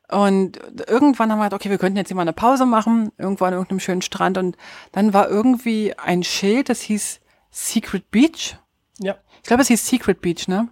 Und 0.10 0.60
irgendwann 0.88 1.32
haben 1.32 1.40
wir 1.40 1.46
gedacht, 1.46 1.62
okay, 1.62 1.70
wir 1.72 1.80
könnten 1.80 1.98
jetzt 1.98 2.10
hier 2.10 2.16
mal 2.16 2.22
eine 2.22 2.34
Pause 2.34 2.66
machen, 2.66 3.12
irgendwo 3.18 3.46
an 3.46 3.54
irgendeinem 3.54 3.80
schönen 3.80 4.02
Strand. 4.04 4.38
Und 4.38 4.58
dann 4.92 5.14
war 5.14 5.28
irgendwie 5.28 5.98
ein 5.98 6.24
Schild, 6.24 6.70
das 6.70 6.82
hieß 6.82 7.20
Secret 7.50 8.12
Beach. 8.12 8.58
Ja. 9.00 9.16
Ich 9.42 9.48
glaube, 9.48 9.62
es 9.62 9.68
hieß 9.68 9.88
Secret 9.88 10.22
Beach, 10.22 10.48
ne? 10.48 10.70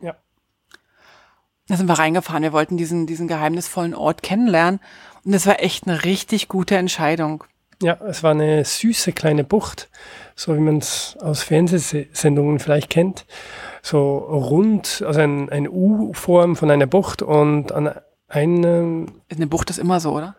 Ja. 0.00 0.16
Da 1.66 1.76
sind 1.76 1.88
wir 1.88 1.98
reingefahren. 1.98 2.42
Wir 2.42 2.52
wollten 2.52 2.76
diesen, 2.76 3.06
diesen 3.06 3.28
geheimnisvollen 3.28 3.94
Ort 3.94 4.22
kennenlernen. 4.22 4.80
Und 5.24 5.34
es 5.34 5.46
war 5.46 5.60
echt 5.60 5.86
eine 5.86 6.04
richtig 6.04 6.48
gute 6.48 6.76
Entscheidung. 6.76 7.44
Ja, 7.80 7.96
es 8.08 8.22
war 8.22 8.32
eine 8.32 8.64
süße 8.64 9.12
kleine 9.12 9.44
Bucht, 9.44 9.88
so 10.34 10.56
wie 10.56 10.60
man 10.60 10.78
es 10.78 11.16
aus 11.20 11.44
Fernsehsendungen 11.44 12.58
vielleicht 12.58 12.90
kennt. 12.90 13.24
So 13.82 14.16
rund, 14.18 15.04
also 15.06 15.20
ein, 15.20 15.48
ein 15.48 15.68
U-Form 15.68 16.56
von 16.56 16.70
einer 16.72 16.86
Bucht 16.86 17.22
und 17.22 17.70
an 17.70 17.94
einem. 18.26 19.20
Eine 19.30 19.46
Bucht 19.46 19.70
ist 19.70 19.78
immer 19.78 20.00
so, 20.00 20.12
oder? 20.12 20.34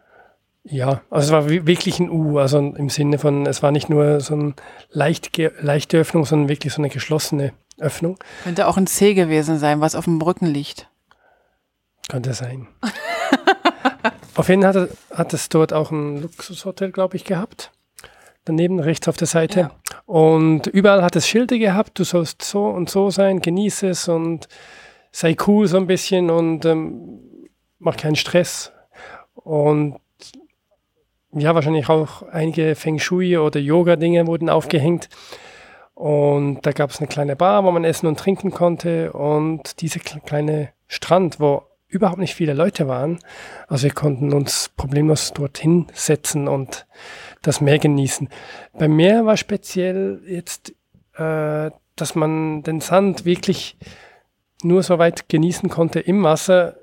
Ja, 0.69 1.01
also 1.09 1.27
es 1.27 1.31
war 1.31 1.49
wirklich 1.49 1.99
ein 1.99 2.09
U, 2.11 2.37
also 2.37 2.59
im 2.59 2.89
Sinne 2.89 3.17
von, 3.17 3.47
es 3.47 3.63
war 3.63 3.71
nicht 3.71 3.89
nur 3.89 4.21
so 4.21 4.35
eine 4.35 4.53
leicht, 4.91 5.35
leichte 5.61 5.97
Öffnung, 5.97 6.25
sondern 6.25 6.47
wirklich 6.47 6.73
so 6.73 6.81
eine 6.81 6.89
geschlossene 6.89 7.53
Öffnung. 7.79 8.17
Könnte 8.43 8.67
auch 8.67 8.77
ein 8.77 8.85
C 8.85 9.15
gewesen 9.15 9.57
sein, 9.57 9.81
was 9.81 9.95
auf 9.95 10.05
dem 10.05 10.21
Rücken 10.21 10.45
liegt. 10.45 10.87
Könnte 12.07 12.33
sein. 12.33 12.67
auf 14.35 14.47
jeden 14.47 14.61
Fall 14.61 14.73
hat, 14.73 14.89
hat 15.11 15.33
es 15.33 15.49
dort 15.49 15.73
auch 15.73 15.91
ein 15.91 16.21
Luxushotel, 16.21 16.91
glaube 16.91 17.15
ich, 17.15 17.23
gehabt. 17.25 17.71
Daneben, 18.45 18.79
rechts 18.79 19.07
auf 19.07 19.17
der 19.17 19.27
Seite. 19.27 19.59
Ja. 19.59 19.71
Und 20.05 20.67
überall 20.67 21.03
hat 21.03 21.15
es 21.15 21.27
Schilder 21.27 21.57
gehabt, 21.57 21.97
du 21.99 22.03
sollst 22.03 22.43
so 22.43 22.65
und 22.67 22.89
so 22.89 23.09
sein, 23.09 23.41
genieße 23.41 23.89
es 23.89 24.07
und 24.07 24.47
sei 25.11 25.35
cool 25.47 25.67
so 25.67 25.77
ein 25.77 25.87
bisschen 25.87 26.29
und 26.29 26.65
ähm, 26.65 27.49
mach 27.79 27.97
keinen 27.97 28.15
Stress. 28.15 28.71
Und 29.33 29.99
ja, 31.33 31.53
wahrscheinlich 31.53 31.89
auch 31.89 32.23
einige 32.23 32.75
Feng 32.75 32.99
Shui 32.99 33.37
oder 33.37 33.59
Yoga-Dinge 33.59 34.27
wurden 34.27 34.49
aufgehängt. 34.49 35.09
Und 35.93 36.65
da 36.65 36.71
gab 36.71 36.91
es 36.91 36.99
eine 36.99 37.07
kleine 37.07 37.35
Bar, 37.35 37.63
wo 37.65 37.71
man 37.71 37.83
essen 37.83 38.07
und 38.07 38.17
trinken 38.17 38.51
konnte 38.51 39.11
und 39.11 39.81
diese 39.81 39.99
kleine 39.99 40.69
Strand, 40.87 41.39
wo 41.39 41.63
überhaupt 41.89 42.19
nicht 42.19 42.35
viele 42.35 42.53
Leute 42.53 42.87
waren. 42.87 43.19
Also 43.67 43.83
wir 43.83 43.93
konnten 43.93 44.31
uns 44.31 44.71
problemlos 44.77 45.33
dorthin 45.33 45.87
setzen 45.93 46.47
und 46.47 46.87
das 47.41 47.61
Meer 47.61 47.79
genießen. 47.79 48.29
Beim 48.77 48.95
Meer 48.95 49.25
war 49.25 49.37
speziell 49.37 50.21
jetzt, 50.25 50.73
äh, 51.15 51.71
dass 51.95 52.15
man 52.15 52.63
den 52.63 52.79
Sand 52.79 53.25
wirklich 53.25 53.77
nur 54.63 54.83
so 54.83 54.99
weit 54.99 55.29
genießen 55.29 55.69
konnte 55.69 55.99
im 55.99 56.23
Wasser, 56.23 56.78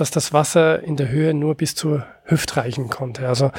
dass 0.00 0.10
das 0.10 0.32
Wasser 0.32 0.82
in 0.82 0.96
der 0.96 1.08
Höhe 1.08 1.34
nur 1.34 1.54
bis 1.54 1.74
zur 1.74 2.06
Hüft 2.24 2.56
reichen 2.56 2.88
konnte. 2.88 3.26
Also 3.26 3.50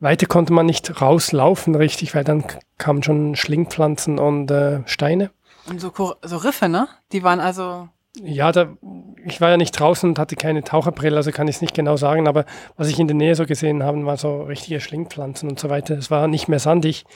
weiter 0.00 0.26
konnte 0.26 0.52
man 0.52 0.66
nicht 0.66 1.00
rauslaufen 1.00 1.74
richtig, 1.74 2.14
weil 2.14 2.24
dann 2.24 2.44
kamen 2.78 3.02
schon 3.02 3.36
Schlingpflanzen 3.36 4.18
und 4.18 4.50
äh, 4.50 4.80
Steine. 4.86 5.30
Und 5.68 5.80
so, 5.80 5.92
so 6.22 6.36
Riffe, 6.36 6.68
ne? 6.68 6.88
Die 7.12 7.22
waren 7.22 7.40
also. 7.40 7.88
Ja, 8.22 8.52
da, 8.52 8.76
ich 9.24 9.40
war 9.40 9.50
ja 9.50 9.56
nicht 9.56 9.72
draußen 9.72 10.08
und 10.08 10.18
hatte 10.18 10.36
keine 10.36 10.62
Taucherbrille, 10.62 11.16
also 11.16 11.32
kann 11.32 11.48
ich 11.48 11.56
es 11.56 11.62
nicht 11.62 11.74
genau 11.74 11.96
sagen, 11.96 12.28
aber 12.28 12.44
was 12.76 12.88
ich 12.88 13.00
in 13.00 13.08
der 13.08 13.16
Nähe 13.16 13.34
so 13.34 13.44
gesehen 13.44 13.82
habe, 13.82 14.04
waren 14.06 14.16
so 14.16 14.42
richtige 14.42 14.80
Schlingpflanzen 14.80 15.48
und 15.48 15.58
so 15.58 15.68
weiter. 15.68 15.96
Es 15.98 16.12
war 16.12 16.28
nicht 16.28 16.46
mehr 16.46 16.60
sandig 16.60 17.06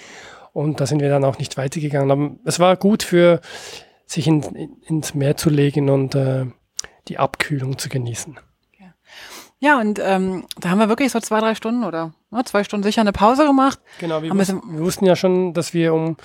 und 0.52 0.80
da 0.80 0.86
sind 0.86 1.00
wir 1.00 1.08
dann 1.08 1.24
auch 1.24 1.38
nicht 1.38 1.56
weitergegangen. 1.56 2.10
Aber 2.10 2.30
es 2.44 2.58
war 2.58 2.76
gut 2.76 3.04
für 3.04 3.40
sich 4.06 4.26
in, 4.26 4.42
in, 4.42 4.76
ins 4.88 5.14
Meer 5.14 5.36
zu 5.36 5.50
legen 5.50 5.88
und 5.88 6.16
äh, 6.16 6.46
die 7.06 7.18
Abkühlung 7.18 7.78
zu 7.78 7.88
genießen. 7.88 8.40
Ja, 9.60 9.80
und 9.80 10.00
ähm, 10.02 10.44
da 10.60 10.70
haben 10.70 10.78
wir 10.78 10.88
wirklich 10.88 11.10
so 11.10 11.20
zwei, 11.20 11.40
drei 11.40 11.54
Stunden 11.54 11.84
oder 11.84 12.12
ne, 12.30 12.44
zwei 12.44 12.62
Stunden 12.62 12.84
sicher 12.84 13.00
eine 13.00 13.12
Pause 13.12 13.44
gemacht. 13.44 13.80
Genau, 13.98 14.22
wir, 14.22 14.30
wussten, 14.30 14.62
wir 14.64 14.80
wussten 14.80 15.04
ja 15.04 15.16
schon, 15.16 15.52
dass 15.52 15.74
wir 15.74 15.94
um 15.94 16.16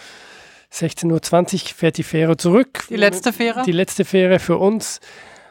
16.20 0.72 1.54
Uhr 1.54 1.76
fährt 1.76 1.98
die 1.98 2.04
Fähre 2.04 2.38
zurück. 2.38 2.86
Die 2.90 2.96
letzte 2.96 3.34
Fähre? 3.34 3.64
Die 3.64 3.72
letzte 3.72 4.06
Fähre 4.06 4.40
für 4.40 4.58
uns. 4.58 5.00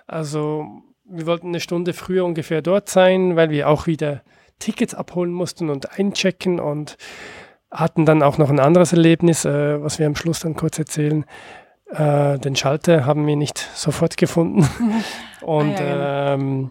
Also 0.06 0.66
wir 1.04 1.26
wollten 1.26 1.48
eine 1.48 1.60
Stunde 1.60 1.92
früher 1.92 2.24
ungefähr 2.24 2.62
dort 2.62 2.88
sein, 2.88 3.36
weil 3.36 3.50
wir 3.50 3.68
auch 3.68 3.86
wieder 3.86 4.22
Tickets 4.58 4.94
abholen 4.94 5.32
mussten 5.32 5.68
und 5.68 5.98
einchecken 5.98 6.60
und 6.60 6.96
hatten 7.70 8.06
dann 8.06 8.22
auch 8.22 8.38
noch 8.38 8.50
ein 8.50 8.60
anderes 8.60 8.92
Erlebnis, 8.92 9.44
äh, 9.44 9.82
was 9.82 9.98
wir 9.98 10.06
am 10.06 10.14
Schluss 10.14 10.40
dann 10.40 10.54
kurz 10.54 10.78
erzählen. 10.78 11.24
Äh, 11.90 12.38
den 12.38 12.56
Schalter 12.56 13.06
haben 13.06 13.26
wir 13.26 13.36
nicht 13.36 13.58
sofort 13.74 14.16
gefunden. 14.16 14.68
und 15.40 15.76
Ah, 15.80 15.84
ja, 15.84 16.34
ähm, 16.34 16.70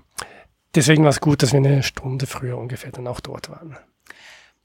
deswegen 0.76 1.04
war 1.04 1.10
es 1.10 1.22
gut, 1.22 1.44
dass 1.44 1.52
wir 1.52 1.58
eine 1.58 1.84
Stunde 1.84 2.28
früher 2.28 2.58
ungefähr 2.58 2.92
dann 2.92 3.08
auch 3.08 3.20
dort 3.20 3.50
waren. 3.50 3.78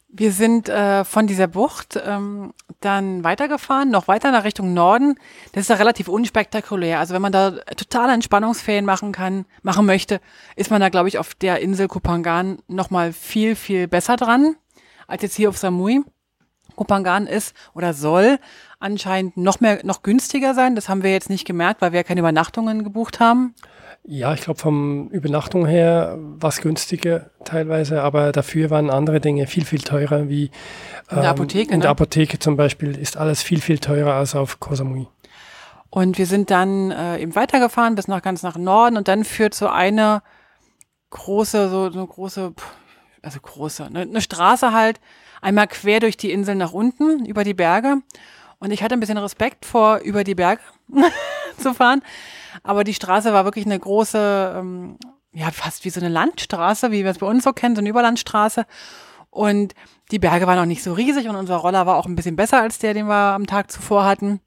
Wir 0.09 0.33
sind 0.33 0.69
äh, 0.69 1.05
von 1.05 1.27
dieser 1.27 1.47
Bucht 1.47 2.01
ähm, 2.03 2.55
dann 2.81 3.23
weitergefahren, 3.25 3.91
noch 3.91 4.09
weiter 4.09 4.31
nach 4.31 4.45
Richtung 4.45 4.73
Norden. 4.73 5.17
Das 5.53 5.63
ist 5.63 5.69
ja 5.69 5.77
relativ 5.77 6.09
unspektakulär. 6.09 7.01
Also 7.01 7.13
wenn 7.13 7.23
man 7.23 7.33
da 7.33 7.51
totale 7.77 8.15
Entspannungsferien 8.15 8.85
machen 8.85 9.13
kann, 9.13 9.45
machen 9.63 9.85
möchte, 9.85 10.21
ist 10.55 10.71
man 10.71 10.81
da, 10.81 10.89
glaube 10.89 11.09
ich, 11.09 11.19
auf 11.19 11.35
der 11.35 11.61
Insel 11.61 11.89
Kupangan 11.89 12.61
noch 12.69 12.91
mal 12.91 13.13
viel, 13.13 13.57
viel 13.57 13.89
besser 13.89 14.17
dran, 14.17 14.57
als 15.07 15.23
jetzt 15.23 15.35
hier 15.35 15.49
auf 15.49 15.59
Samui. 15.59 16.03
Kupangan 16.77 17.27
ist 17.27 17.55
oder 17.75 17.93
soll 17.93 18.39
anscheinend 18.79 19.37
noch 19.37 19.61
mehr, 19.61 19.81
noch 19.83 20.03
günstiger 20.03 20.55
sein. 20.55 20.77
Das 20.77 20.89
haben 20.89 21.03
wir 21.03 21.11
jetzt 21.11 21.31
nicht 21.31 21.47
gemerkt, 21.47 21.83
weil 21.83 21.93
wir 21.93 22.05
keine 22.05 22.21
Übernachtungen 22.21 22.85
gebucht 22.85 23.19
haben. 23.19 23.55
Ja, 24.09 24.33
ich 24.35 24.41
glaube, 24.43 24.61
vom 24.61 25.09
Übernachtung 25.09 25.67
her 25.67 26.17
war 26.17 26.51
es 26.51 26.61
günstiger 26.61 27.31
teilweise, 27.45 28.03
aber 28.03 28.31
dafür 28.31 28.71
waren 28.71 28.89
andere 28.89 29.21
Dinge 29.21 29.49
viel, 29.49 29.65
viel 29.65 29.81
teurer, 29.81 30.29
wie 30.29 30.51
In 31.11 31.21
der 31.21 31.31
Apotheke, 31.31 31.73
In 31.73 31.79
ne? 31.79 31.83
der 31.83 31.91
Apotheke 31.91 32.39
zum 32.39 32.57
Beispiel 32.57 32.97
ist 32.97 33.17
alles 33.17 33.43
viel, 33.43 33.61
viel 33.61 33.81
teurer 33.81 34.15
als 34.15 34.37
auf 34.37 34.61
Koh 34.61 34.77
Samui. 34.77 35.09
Und 35.91 36.19
wir 36.19 36.27
sind 36.27 36.53
dann 36.53 36.93
äh, 36.93 37.19
eben 37.19 37.35
weitergefahren 37.35 37.97
bis 37.97 38.07
nach 38.07 38.23
ganz 38.23 38.45
nach 38.45 38.57
Norden 38.57 38.97
und 38.97 39.09
dann 39.09 39.25
führt 39.25 39.55
so 39.55 39.67
eine 39.67 40.23
große, 41.11 41.69
so 41.69 41.91
eine 41.93 42.07
große, 42.07 42.55
also 43.23 43.41
große, 43.41 43.91
ne, 43.91 44.03
eine 44.03 44.21
Straße 44.21 44.73
halt 44.73 45.01
einmal 45.43 45.67
quer 45.67 45.99
durch 45.99 46.17
die 46.17 46.31
Insel 46.31 46.55
nach 46.55 46.73
unten 46.73 47.27
über 47.27 47.43
die 47.43 47.55
Berge. 47.55 47.97
Und 48.59 48.71
ich 48.71 48.85
hatte 48.85 48.95
ein 48.95 49.01
bisschen 49.01 49.19
Respekt 49.19 49.65
vor, 49.65 49.99
über 49.99 50.23
die 50.23 50.37
Berge 50.37 50.63
zu 51.63 51.75
fahren. 51.75 52.03
Aber 52.63 52.85
die 52.85 52.95
Straße 52.95 53.33
war 53.33 53.45
wirklich 53.45 53.67
eine 53.67 53.79
große, 53.79 54.55
ähm, 54.59 54.99
ja, 55.33 55.51
fast 55.51 55.85
wie 55.85 55.91
so 55.91 56.01
eine 56.01 56.09
Landstraße, 56.09 56.91
wie 56.91 57.05
wir 57.05 57.11
es 57.11 57.19
bei 57.19 57.27
uns 57.27 57.45
so 57.45 57.53
kennen, 57.53 57.77
so 57.77 57.81
eine 57.81 57.91
Überlandstraße. 57.91 58.67
Und 59.31 59.75
die 60.11 60.19
Berge 60.19 60.47
waren 60.47 60.59
auch 60.59 60.67
nicht 60.67 60.83
so 60.83 60.93
riesig 60.95 61.29
und 61.29 61.37
unser 61.37 61.57
Roller 61.57 61.87
war 61.87 61.97
auch 61.97 62.07
ein 62.07 62.17
bisschen 62.17 62.37
besser 62.37 62.61
als 62.63 62.79
der, 62.79 62.95
den 62.95 63.07
wir 63.07 63.35
am 63.35 63.47
Tag 63.47 63.71
zuvor 63.71 64.05
hatten. 64.05 64.41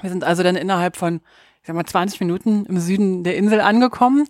Wir 0.00 0.10
sind 0.10 0.24
also 0.24 0.42
dann 0.42 0.56
innerhalb 0.56 0.96
von, 0.96 1.20
ich 1.62 1.66
sag 1.66 1.74
mal, 1.74 1.84
20 1.84 2.20
Minuten 2.20 2.66
im 2.66 2.78
Süden 2.78 3.24
der 3.24 3.36
Insel 3.36 3.60
angekommen. 3.60 4.28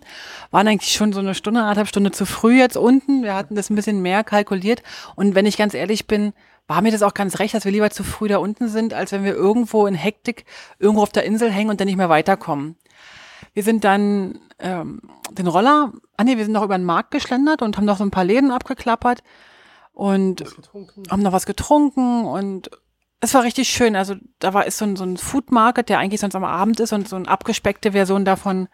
Waren 0.51 0.67
eigentlich 0.67 0.93
schon 0.93 1.11
so 1.11 1.19
eine 1.19 1.35
Stunde, 1.35 1.61
anderthalb 1.61 1.87
Stunde 1.87 2.11
zu 2.11 2.25
früh 2.25 2.57
jetzt 2.57 2.77
unten. 2.77 3.23
Wir 3.23 3.35
hatten 3.35 3.55
das 3.55 3.69
ein 3.69 3.75
bisschen 3.75 4.01
mehr 4.01 4.23
kalkuliert. 4.23 4.83
Und 5.15 5.35
wenn 5.35 5.45
ich 5.45 5.57
ganz 5.57 5.73
ehrlich 5.73 6.07
bin, 6.07 6.33
war 6.69 6.83
mir 6.83 6.91
das 6.91 7.01
auch 7.01 7.15
ganz 7.15 7.39
recht, 7.39 7.55
dass 7.55 7.65
wir 7.65 7.71
lieber 7.71 7.89
zu 7.89 8.03
früh 8.03 8.27
da 8.27 8.37
unten 8.37 8.69
sind, 8.69 8.93
als 8.93 9.11
wenn 9.11 9.23
wir 9.23 9.33
irgendwo 9.33 9.87
in 9.87 9.95
Hektik 9.95 10.45
irgendwo 10.77 11.01
auf 11.01 11.11
der 11.11 11.23
Insel 11.23 11.49
hängen 11.49 11.71
und 11.71 11.81
dann 11.81 11.87
nicht 11.87 11.97
mehr 11.97 12.09
weiterkommen. 12.09 12.77
Wir 13.53 13.63
sind 13.63 13.83
dann 13.83 14.39
ähm, 14.59 15.01
den 15.31 15.47
Roller, 15.47 15.91
ah 16.15 16.23
nee, 16.23 16.37
wir 16.37 16.43
sind 16.43 16.53
noch 16.53 16.63
über 16.63 16.77
den 16.77 16.85
Markt 16.85 17.09
geschlendert 17.09 17.63
und 17.63 17.75
haben 17.75 17.85
noch 17.85 17.97
so 17.97 18.03
ein 18.03 18.11
paar 18.11 18.23
Läden 18.23 18.51
abgeklappert 18.51 19.23
und 19.93 20.43
haben 21.09 21.23
noch 21.23 21.33
was 21.33 21.47
getrunken 21.47 22.25
und 22.25 22.69
es 23.19 23.33
war 23.33 23.43
richtig 23.43 23.69
schön. 23.69 23.95
Also 23.95 24.15
da 24.37 24.53
war 24.53 24.67
ist 24.67 24.77
so 24.77 24.85
ein, 24.85 24.95
so 24.95 25.05
ein 25.05 25.17
Food 25.17 25.51
Market, 25.51 25.89
der 25.89 25.97
eigentlich 25.97 26.21
sonst 26.21 26.35
am 26.35 26.43
Abend 26.43 26.79
ist 26.79 26.93
und 26.93 27.09
so 27.09 27.15
eine 27.15 27.27
abgespeckte 27.27 27.93
Version 27.93 28.25
davon 28.25 28.67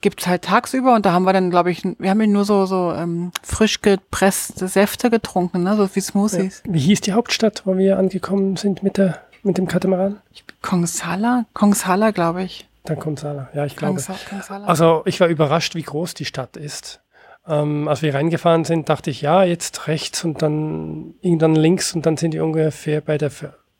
gibt's 0.00 0.26
halt 0.26 0.42
tagsüber 0.42 0.94
und 0.94 1.06
da 1.06 1.12
haben 1.12 1.24
wir 1.24 1.32
dann, 1.32 1.50
glaube 1.50 1.70
ich, 1.70 1.82
wir 1.98 2.10
haben 2.10 2.30
nur 2.30 2.44
so 2.44 2.66
so 2.66 2.92
ähm, 2.92 3.32
frisch 3.42 3.80
gepresste 3.80 4.68
Säfte 4.68 5.10
getrunken, 5.10 5.62
ne, 5.62 5.76
so 5.76 5.88
wie 5.94 6.00
Smoothies. 6.00 6.62
Wie 6.66 6.78
hieß 6.78 7.00
die 7.00 7.12
Hauptstadt, 7.12 7.62
wo 7.64 7.76
wir 7.76 7.98
angekommen 7.98 8.56
sind 8.56 8.82
mit, 8.82 8.98
der, 8.98 9.20
mit 9.42 9.58
dem 9.58 9.66
Katamaran? 9.66 10.20
Kongsala, 10.62 11.46
Kongsala, 11.54 12.10
glaube 12.10 12.42
ich. 12.42 12.68
Dann 12.84 13.00
kommt 13.00 13.18
Sala. 13.18 13.48
Ja, 13.52 13.64
ich 13.66 13.74
glaube. 13.76 13.98
Kongsa- 13.98 14.28
Kongsala. 14.28 14.66
Also 14.66 15.02
ich 15.06 15.18
war 15.20 15.26
überrascht, 15.28 15.74
wie 15.74 15.82
groß 15.82 16.14
die 16.14 16.24
Stadt 16.24 16.56
ist. 16.56 17.00
Ähm, 17.48 17.88
als 17.88 18.02
wir 18.02 18.14
reingefahren 18.14 18.64
sind, 18.64 18.88
dachte 18.88 19.10
ich, 19.10 19.22
ja, 19.22 19.42
jetzt 19.44 19.86
rechts 19.88 20.24
und 20.24 20.42
dann 20.42 21.14
irgendwann 21.20 21.54
links 21.56 21.94
und 21.94 22.06
dann 22.06 22.16
sind 22.16 22.32
die 22.34 22.40
ungefähr 22.40 23.00
bei 23.00 23.18
der 23.18 23.30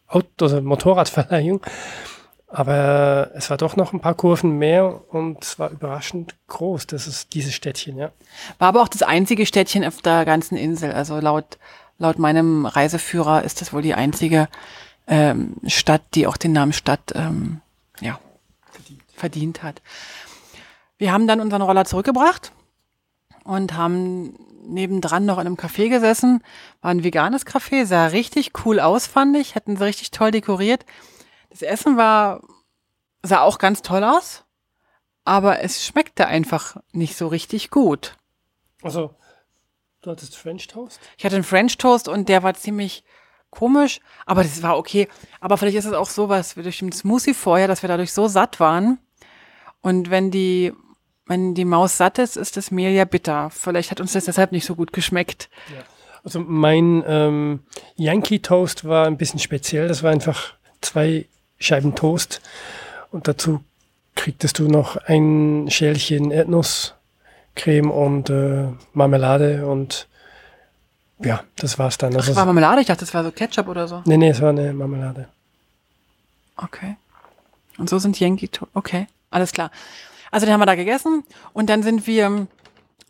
Auto 0.09 0.27
also 0.41 0.61
Motorradverleihung. 0.61 1.61
Aber 2.49 3.33
es 3.35 3.51
war 3.51 3.57
doch 3.57 3.75
noch 3.75 3.93
ein 3.93 4.01
paar 4.01 4.15
Kurven 4.15 4.57
mehr 4.59 5.03
und 5.13 5.43
es 5.43 5.59
war 5.59 5.71
überraschend 5.71 6.37
groß, 6.47 6.87
das 6.87 7.09
ist 7.09 7.35
dieses 7.35 7.55
Städtchen, 7.55 7.99
ja. 7.99 8.13
War 8.59 8.69
aber 8.69 8.83
auch 8.83 8.89
das 8.89 9.03
einzige 9.03 9.47
Städtchen 9.47 9.85
auf 9.85 10.01
der 10.01 10.25
ganzen 10.25 10.57
Insel. 10.57 10.93
Also 10.93 11.19
laut, 11.19 11.59
laut 11.99 12.19
meinem 12.19 12.67
Reiseführer 12.67 13.43
ist 13.43 13.61
das 13.61 13.73
wohl 13.73 13.83
die 13.83 13.95
einzige 13.95 14.49
ähm, 15.09 15.55
Stadt, 15.67 16.03
die 16.15 16.27
auch 16.27 16.37
den 16.37 16.53
Namen 16.53 16.73
Stadt 16.73 17.13
ähm, 17.15 17.61
ja, 18.01 18.19
verdient. 19.15 19.63
hat. 19.63 19.83
Wir 20.99 21.13
haben 21.13 21.27
dann 21.27 21.41
unseren 21.41 21.63
Roller 21.63 21.85
zurückgebracht 21.85 22.53
und 23.45 23.75
haben 23.75 24.35
nebendran 24.67 25.27
noch 25.27 25.39
in 25.39 25.47
einem 25.47 25.57
Café 25.57 25.89
gesessen. 25.89 26.43
War 26.81 26.91
ein 26.91 27.05
veganes 27.05 27.45
Café, 27.45 27.87
sah 27.87 28.07
richtig 28.07 28.53
cool 28.65 28.79
aus, 28.79 29.07
fand 29.07 29.37
ich. 29.37 29.55
Hatten 29.55 29.77
sie 29.77 29.85
richtig 29.85 30.11
toll 30.11 30.31
dekoriert. 30.31 30.85
Das 31.59 31.63
Essen 31.63 31.97
war, 31.97 32.43
sah 33.23 33.41
auch 33.41 33.57
ganz 33.57 33.81
toll 33.81 34.05
aus, 34.05 34.45
aber 35.25 35.61
es 35.61 35.87
schmeckte 35.87 36.27
einfach 36.27 36.77
nicht 36.93 37.17
so 37.17 37.29
richtig 37.29 37.71
gut. 37.71 38.15
Also, 38.83 39.15
du 40.03 40.11
hattest 40.11 40.37
French 40.37 40.67
Toast? 40.67 41.01
Ich 41.17 41.25
hatte 41.25 41.37
einen 41.37 41.45
French 41.45 41.79
Toast 41.79 42.09
und 42.09 42.29
der 42.29 42.43
war 42.43 42.53
ziemlich 42.53 43.05
komisch, 43.49 44.01
aber 44.27 44.43
das 44.43 44.63
war 44.63 44.77
okay. 44.77 45.09
Aber 45.41 45.57
vielleicht 45.57 45.79
ist 45.79 45.87
es 45.87 45.95
auch 45.95 46.11
so, 46.11 46.29
was 46.29 46.57
wir 46.57 46.63
durch 46.63 46.81
den 46.81 46.93
Smoothie 46.93 47.33
vorher, 47.33 47.69
dass 47.69 47.81
wir 47.81 47.89
dadurch 47.89 48.13
so 48.13 48.29
satt 48.29 48.61
waren. 48.61 48.99
Und 49.81 50.11
wenn 50.11 50.31
die, 50.31 50.75
wenn 51.25 51.55
die 51.55 51.65
Maus 51.65 51.97
satt 51.97 52.19
ist, 52.19 52.37
ist 52.37 52.59
das 52.59 52.71
Mehl 52.71 52.91
ja 52.91 53.07
bitter. 53.07 53.49
Vielleicht 53.49 53.91
hat 53.91 54.03
uns 54.03 54.13
das 54.13 54.27
deshalb 54.27 54.53
nicht 54.53 54.67
so 54.67 54.75
gut 54.75 54.93
geschmeckt. 54.93 55.49
Also 56.23 56.39
mein 56.39 57.03
ähm, 57.07 57.61
Yankee 57.95 58.41
Toast 58.41 58.85
war 58.85 59.07
ein 59.07 59.17
bisschen 59.17 59.39
speziell. 59.39 59.89
Das 59.89 60.03
war 60.03 60.11
einfach 60.11 60.53
zwei 60.83 61.27
Scheiben 61.59 61.95
Toast 61.95 62.41
und 63.11 63.29
dazu 63.29 63.61
kriegtest 64.15 64.59
du 64.59 64.69
noch 64.69 64.97
ein 65.07 65.67
Schälchen 65.71 66.31
Erdnusscreme 66.31 67.91
und 67.91 68.31
äh, 68.31 68.69
Marmelade 68.93 69.67
und 69.67 70.09
ja, 71.19 71.43
das 71.57 71.79
war's 71.79 71.97
dann. 71.97 72.15
Also, 72.15 72.29
Das 72.29 72.37
war 72.37 72.45
Marmelade, 72.45 72.81
ich 72.83 72.87
dachte, 72.89 73.01
das 73.01 73.15
war 73.15 73.25
so 73.25 73.31
Ketchup 73.31 73.69
oder 73.69 73.89
so. 73.89 74.03
nee, 74.05 74.17
nee, 74.19 74.29
es 74.29 74.41
war 74.43 74.51
eine 74.51 74.73
Marmelade. 74.73 75.29
Okay. 76.57 76.97
Und 77.79 77.89
so 77.89 77.99
sind 77.99 78.19
Yankee 78.21 78.49
Toast. 78.49 78.71
Okay, 78.75 79.07
alles 79.31 79.53
klar. 79.53 79.71
Also 80.31 80.45
den 80.47 80.53
haben 80.53 80.61
wir 80.61 80.67
da 80.67 80.75
gegessen 80.75 81.25
und 81.53 81.71
dann 81.71 81.83
sind 81.83 82.07
wir 82.07 82.47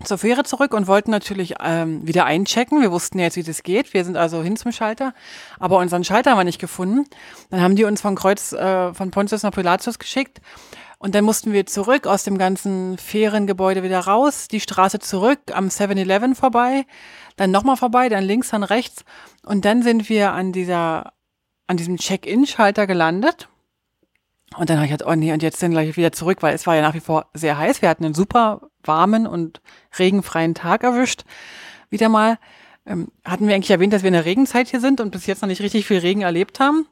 zur 0.05 0.19
Fähre 0.19 0.45
zurück 0.45 0.75
und 0.75 0.87
wollten 0.87 1.11
natürlich 1.11 1.55
ähm, 1.63 2.07
wieder 2.07 2.27
einchecken. 2.27 2.83
Wir 2.83 2.93
wussten 2.93 3.19
ja 3.19 3.25
jetzt, 3.25 3.37
wie 3.37 3.43
das 3.43 3.63
geht. 3.63 3.95
Wir 3.95 4.05
sind 4.05 4.17
also 4.17 4.43
hin 4.43 4.57
zum 4.57 4.73
Schalter, 4.73 5.15
aber 5.59 5.79
unseren 5.79 6.05
Schalter 6.05 6.33
haben 6.33 6.39
wir 6.39 6.45
nicht 6.45 6.61
gefunden. 6.61 7.07
Dann 7.51 7.61
haben 7.61 7.77
die 7.77 7.85
uns 7.85 8.01
von 8.01 8.15
Kreuz 8.15 8.53
äh, 8.53 8.93
von 8.93 9.11
Pontius 9.11 9.43
nach 9.43 9.53
Pilatus 9.53 9.99
geschickt 9.99 10.41
und 10.99 11.15
dann 11.15 11.25
mussten 11.25 11.53
wir 11.53 11.67
zurück 11.67 12.07
aus 12.07 12.25
dem 12.25 12.39
ganzen 12.39 12.99
Fährengebäude 12.99 13.83
wieder 13.83 14.01
raus, 14.01 14.49
die 14.49 14.61
Straße 14.61 14.99
zurück 14.99 15.41
am 15.53 15.69
7-Eleven 15.69 16.35
vorbei, 16.35 16.87
dann 17.37 17.51
nochmal 17.51 17.77
vorbei, 17.77 18.09
dann 18.09 18.25
links, 18.25 18.51
dann 18.51 18.63
rechts 18.63 19.05
und 19.45 19.65
dann 19.65 19.83
sind 19.83 20.09
wir 20.09 20.33
an 20.33 20.53
dieser 20.53 21.13
an 21.67 21.77
diesem 21.77 21.97
Check-in-Schalter 21.97 22.87
gelandet. 22.87 23.49
Und 24.55 24.71
dann 24.71 24.77
habe 24.77 24.87
ich 24.87 24.93
gedacht, 24.93 25.11
oh 25.11 25.15
nee, 25.15 25.33
und 25.33 25.43
jetzt 25.43 25.59
sind 25.59 25.73
gleich 25.73 25.97
wieder 25.97 26.13
zurück, 26.13 26.43
weil 26.43 26.55
es 26.55 26.67
war 26.67 26.77
ja 26.77 26.83
nach 26.83 26.95
wie 26.95 27.01
vor 27.01 27.27
sehr 27.35 27.59
heiß. 27.59 27.83
Wir 27.83 27.89
hatten 27.89 28.05
einen 28.05 28.15
super 28.15 28.69
warmen 28.85 29.27
und 29.27 29.61
regenfreien 29.99 30.55
Tag 30.55 30.85
erwischt. 30.85 31.25
Wieder 31.91 32.09
mal. 32.09 32.39
Ähm, 32.87 33.09
hatten 33.25 33.49
wir 33.49 33.55
eigentlich 33.55 33.71
erwähnt, 33.71 33.93
dass 33.93 34.03
wir 34.03 34.09
in 34.09 34.15
der 34.15 34.25
Regenzeit 34.25 34.69
hier 34.69 34.81
sind 34.81 35.01
und 35.01 35.11
bis 35.11 35.27
jetzt 35.27 35.43
noch 35.43 35.49
nicht 35.49 35.61
richtig 35.61 35.87
viel 35.87 35.99
Regen 35.99 36.23
erlebt 36.23 36.61
haben. 36.61 36.87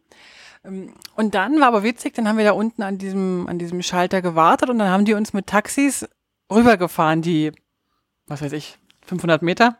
Ähm, 0.64 0.94
und 1.14 1.34
dann 1.34 1.60
war 1.60 1.68
aber 1.68 1.84
witzig, 1.84 2.14
dann 2.14 2.28
haben 2.28 2.38
wir 2.38 2.44
da 2.44 2.52
unten 2.52 2.82
an 2.82 2.98
diesem, 2.98 3.46
an 3.48 3.58
diesem 3.58 3.82
Schalter 3.82 4.20
gewartet 4.20 4.70
und 4.70 4.78
dann 4.78 4.88
haben 4.88 5.04
die 5.04 5.14
uns 5.14 5.32
mit 5.32 5.46
Taxis 5.46 6.08
rübergefahren, 6.50 7.22
die, 7.22 7.52
was 8.26 8.42
weiß 8.42 8.52
ich, 8.52 8.78
500 9.06 9.42
Meter. 9.42 9.78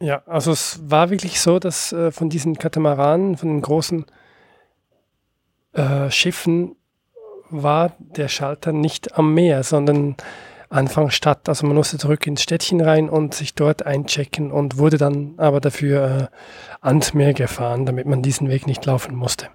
Ja, 0.00 0.22
also 0.26 0.50
es 0.50 0.80
war 0.82 1.10
wirklich 1.10 1.40
so, 1.40 1.60
dass 1.60 1.92
äh, 1.92 2.10
von 2.10 2.28
diesen 2.28 2.58
Katamaranen, 2.58 3.36
von 3.36 3.48
den 3.48 3.62
großen 3.62 4.04
äh, 5.74 6.10
Schiffen, 6.10 6.74
war 7.52 7.92
der 7.98 8.28
Schalter 8.28 8.72
nicht 8.72 9.16
am 9.18 9.34
Meer, 9.34 9.62
sondern 9.62 10.16
Anfangsstadt. 10.72 11.48
Also 11.48 11.66
man 11.66 11.76
musste 11.76 11.98
zurück 11.98 12.26
ins 12.26 12.42
Städtchen 12.42 12.80
rein 12.80 13.08
und 13.08 13.34
sich 13.34 13.54
dort 13.54 13.84
einchecken 13.84 14.50
und 14.50 14.78
wurde 14.78 14.96
dann 14.96 15.34
aber 15.36 15.60
dafür 15.60 16.30
äh, 16.32 16.86
ans 16.86 17.14
Meer 17.14 17.34
gefahren, 17.34 17.86
damit 17.86 18.06
man 18.06 18.22
diesen 18.22 18.48
Weg 18.48 18.66
nicht 18.66 18.84
laufen 18.86 19.14
musste. 19.14 19.48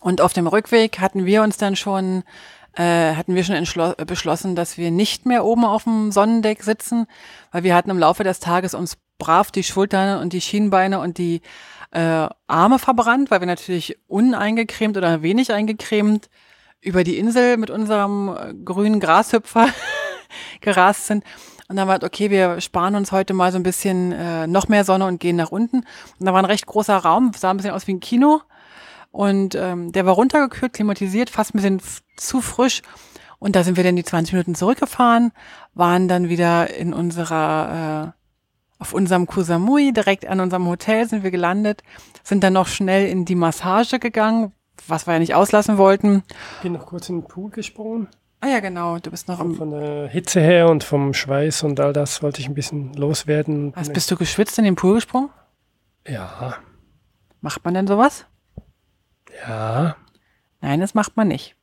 Und 0.00 0.20
auf 0.20 0.32
dem 0.32 0.46
Rückweg 0.46 1.00
hatten 1.00 1.24
wir 1.24 1.42
uns 1.42 1.56
dann 1.56 1.76
schon 1.76 2.24
äh, 2.74 3.14
hatten 3.14 3.34
wir 3.34 3.44
schon 3.44 3.66
beschlossen, 4.06 4.54
dass 4.54 4.76
wir 4.76 4.90
nicht 4.90 5.26
mehr 5.26 5.44
oben 5.44 5.64
auf 5.64 5.84
dem 5.84 6.12
Sonnendeck 6.12 6.62
sitzen, 6.62 7.06
weil 7.50 7.64
wir 7.64 7.74
hatten 7.74 7.90
im 7.90 7.98
Laufe 7.98 8.24
des 8.24 8.40
Tages 8.40 8.74
uns 8.74 8.96
brav 9.18 9.50
die 9.50 9.64
Schultern 9.64 10.20
und 10.20 10.32
die 10.32 10.40
Schienbeine 10.40 11.00
und 11.00 11.18
die 11.18 11.40
äh, 11.90 12.28
Arme 12.46 12.78
verbrannt, 12.78 13.30
weil 13.30 13.40
wir 13.40 13.46
natürlich 13.46 13.98
uneingecremt 14.06 14.96
oder 14.96 15.22
wenig 15.22 15.52
eingecremt 15.52 16.28
über 16.80 17.04
die 17.04 17.18
Insel 17.18 17.56
mit 17.56 17.70
unserem 17.70 18.28
äh, 18.28 18.54
grünen 18.64 19.00
Grashüpfer 19.00 19.68
gerast 20.60 21.06
sind. 21.06 21.24
Und 21.68 21.76
dann 21.76 21.86
war 21.86 22.02
okay, 22.02 22.30
wir 22.30 22.60
sparen 22.60 22.94
uns 22.94 23.12
heute 23.12 23.34
mal 23.34 23.52
so 23.52 23.58
ein 23.58 23.62
bisschen 23.62 24.12
äh, 24.12 24.46
noch 24.46 24.68
mehr 24.68 24.84
Sonne 24.84 25.06
und 25.06 25.20
gehen 25.20 25.36
nach 25.36 25.50
unten. 25.50 25.78
Und 25.78 26.26
da 26.26 26.32
war 26.32 26.40
ein 26.40 26.46
recht 26.46 26.66
großer 26.66 26.96
Raum, 26.96 27.32
sah 27.36 27.50
ein 27.50 27.58
bisschen 27.58 27.72
aus 27.72 27.86
wie 27.86 27.94
ein 27.94 28.00
Kino. 28.00 28.40
Und 29.10 29.54
ähm, 29.54 29.92
der 29.92 30.06
war 30.06 30.14
runtergekühlt, 30.14 30.72
klimatisiert, 30.72 31.30
fast 31.30 31.54
ein 31.54 31.58
bisschen 31.58 31.80
zu 32.16 32.40
frisch. 32.40 32.82
Und 33.38 33.54
da 33.54 33.64
sind 33.64 33.76
wir 33.76 33.84
dann 33.84 33.96
die 33.96 34.04
20 34.04 34.32
Minuten 34.32 34.54
zurückgefahren, 34.54 35.32
waren 35.74 36.08
dann 36.08 36.28
wieder 36.28 36.74
in 36.74 36.92
unserer, 36.92 38.14
äh, 38.14 38.82
auf 38.82 38.92
unserem 38.92 39.26
Kusamui, 39.26 39.92
direkt 39.92 40.26
an 40.26 40.40
unserem 40.40 40.66
Hotel 40.66 41.08
sind 41.08 41.22
wir 41.22 41.30
gelandet, 41.30 41.82
sind 42.22 42.42
dann 42.42 42.52
noch 42.52 42.66
schnell 42.66 43.08
in 43.08 43.24
die 43.24 43.34
Massage 43.34 43.98
gegangen, 43.98 44.52
was 44.86 45.06
wir 45.06 45.14
ja 45.14 45.18
nicht 45.18 45.34
auslassen 45.34 45.78
wollten. 45.78 46.22
Bin 46.62 46.72
noch 46.72 46.86
kurz 46.86 47.08
in 47.08 47.20
den 47.20 47.28
Pool 47.28 47.50
gesprungen. 47.50 48.08
Ah 48.40 48.48
ja, 48.48 48.60
genau, 48.60 48.98
du 48.98 49.10
bist 49.10 49.26
noch 49.26 49.40
im 49.40 49.56
Von 49.56 49.70
der 49.70 50.06
Hitze 50.08 50.40
her 50.40 50.68
und 50.68 50.84
vom 50.84 51.12
Schweiß 51.12 51.64
und 51.64 51.80
all 51.80 51.92
das 51.92 52.22
wollte 52.22 52.40
ich 52.40 52.46
ein 52.46 52.54
bisschen 52.54 52.92
loswerden. 52.94 53.74
Was, 53.74 53.92
bist 53.92 54.10
du 54.10 54.16
geschwitzt 54.16 54.58
in 54.58 54.64
den 54.64 54.76
Pool 54.76 54.94
gesprungen? 54.94 55.30
Ja. 56.06 56.56
Macht 57.40 57.64
man 57.64 57.74
denn 57.74 57.86
sowas? 57.88 58.26
Ja. 59.46 59.96
Nein, 60.60 60.80
das 60.80 60.94
macht 60.94 61.16
man 61.16 61.28
nicht. 61.28 61.56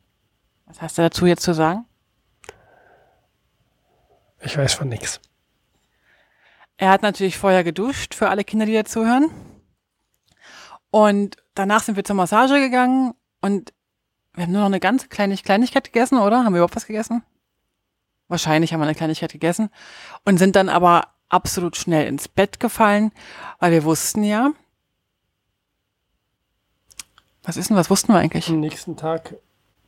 Was 0.66 0.82
hast 0.82 0.98
du 0.98 1.02
dazu 1.02 1.26
jetzt 1.26 1.44
zu 1.44 1.54
sagen? 1.54 1.86
Ich 4.42 4.58
weiß 4.58 4.74
von 4.74 4.90
nichts. 4.90 5.22
Er 6.78 6.90
hat 6.90 7.04
natürlich 7.04 7.38
vorher 7.38 7.64
geduscht, 7.64 8.14
für 8.14 8.30
alle 8.30 8.44
Kinder, 8.44 8.66
die 8.66 8.74
dazuhören. 8.74 9.32
Und 10.96 11.36
danach 11.56 11.84
sind 11.84 11.98
wir 11.98 12.06
zur 12.06 12.16
Massage 12.16 12.58
gegangen 12.62 13.16
und 13.42 13.74
wir 14.34 14.46
haben 14.46 14.54
nur 14.54 14.62
noch 14.62 14.68
eine 14.68 14.80
ganz 14.80 15.10
kleine 15.10 15.36
Kleinigkeit 15.36 15.84
gegessen, 15.84 16.18
oder? 16.18 16.46
Haben 16.46 16.54
wir 16.54 16.60
überhaupt 16.60 16.78
was 16.78 16.88
gegessen? 16.88 17.22
Wahrscheinlich 18.30 18.72
haben 18.72 18.80
wir 18.80 18.86
eine 18.86 18.96
Kleinigkeit 18.96 19.34
gegessen 19.34 19.70
und 20.24 20.38
sind 20.38 20.56
dann 20.56 20.70
aber 20.70 21.10
absolut 21.28 21.76
schnell 21.76 22.08
ins 22.08 22.30
Bett 22.30 22.62
gefallen, 22.62 23.12
weil 23.60 23.74
wir 23.74 23.84
wussten 23.84 24.24
ja, 24.24 24.54
was 27.44 27.58
ist 27.58 27.70
denn, 27.70 27.76
was 27.76 27.90
wussten 27.90 28.14
wir 28.14 28.20
eigentlich? 28.20 28.48
Am 28.48 28.62
nächsten 28.62 28.96
Tag 28.96 29.36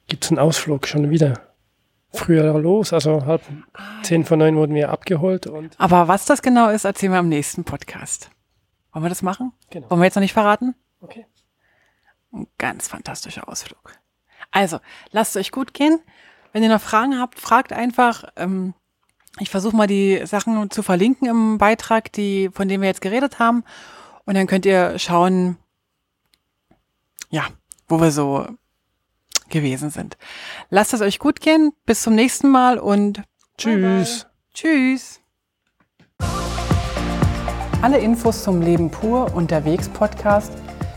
gibt 0.08 0.26
es 0.26 0.32
einen 0.32 0.40
Ausflug 0.40 0.88
schon 0.88 1.10
wieder. 1.10 1.40
Früher 2.12 2.60
los, 2.60 2.92
also 2.92 3.26
halb 3.26 3.44
zehn 4.04 4.26
von 4.26 4.40
neun 4.40 4.58
wurden 4.58 4.76
wir 4.76 4.92
abgeholt. 4.92 5.48
Und 5.48 5.74
Aber 5.80 6.10
was 6.10 6.26
das 6.26 6.42
genau 6.42 6.68
ist, 6.68 6.84
erzählen 6.84 7.14
wir 7.14 7.20
am 7.20 7.30
nächsten 7.30 7.64
Podcast. 7.64 8.30
Wollen 8.92 9.06
wir 9.06 9.10
das 9.10 9.22
machen? 9.22 9.54
Genau. 9.70 9.90
Wollen 9.90 10.02
wir 10.02 10.06
jetzt 10.06 10.16
noch 10.16 10.22
nicht 10.22 10.34
verraten? 10.34 10.76
Okay. 11.02 11.26
Ein 12.32 12.48
ganz 12.58 12.88
fantastischer 12.88 13.48
Ausflug. 13.48 13.94
Also, 14.52 14.80
lasst 15.12 15.36
es 15.36 15.42
euch 15.42 15.52
gut 15.52 15.74
gehen. 15.74 16.00
Wenn 16.52 16.64
ihr 16.64 16.70
noch 16.70 16.82
Fragen 16.82 17.20
habt, 17.20 17.40
fragt 17.40 17.74
einfach. 17.74 18.26
Ähm, 18.36 18.74
ich 19.40 19.50
versuche 19.50 19.76
mal 19.76 19.88
die 19.88 20.26
Sachen 20.26 20.72
zu 20.72 20.82
verlinken 20.82 21.28
im 21.28 21.58
Beitrag, 21.58 22.12
die, 22.14 22.50
von 22.52 22.68
dem 22.68 22.82
wir 22.82 22.88
jetzt 22.88 23.02
geredet 23.02 23.40
haben. 23.40 23.64
Und 24.26 24.36
dann 24.36 24.48
könnt 24.48 24.66
ihr 24.66 24.98
schauen, 24.98 25.58
ja, 27.30 27.46
wo 27.88 28.02
wir 28.02 28.12
so 28.12 28.48
gewesen 29.50 29.90
sind. 29.90 30.18
Lasst 30.70 30.94
es 30.94 31.02
euch 31.02 31.20
gut 31.20 31.40
gehen. 31.40 31.74
Bis 31.86 32.02
zum 32.02 32.16
nächsten 32.16 32.50
Mal 32.50 32.80
und 32.80 33.22
tschüss. 33.58 33.74
Bye 33.74 34.24
bye. 34.24 34.32
Tschüss. 34.54 35.22
Alle 37.82 38.00
Infos 38.00 38.44
zum 38.44 38.62
Leben 38.62 38.90
pur 38.90 39.34
unterwegs 39.36 39.88
Podcast 39.88 40.52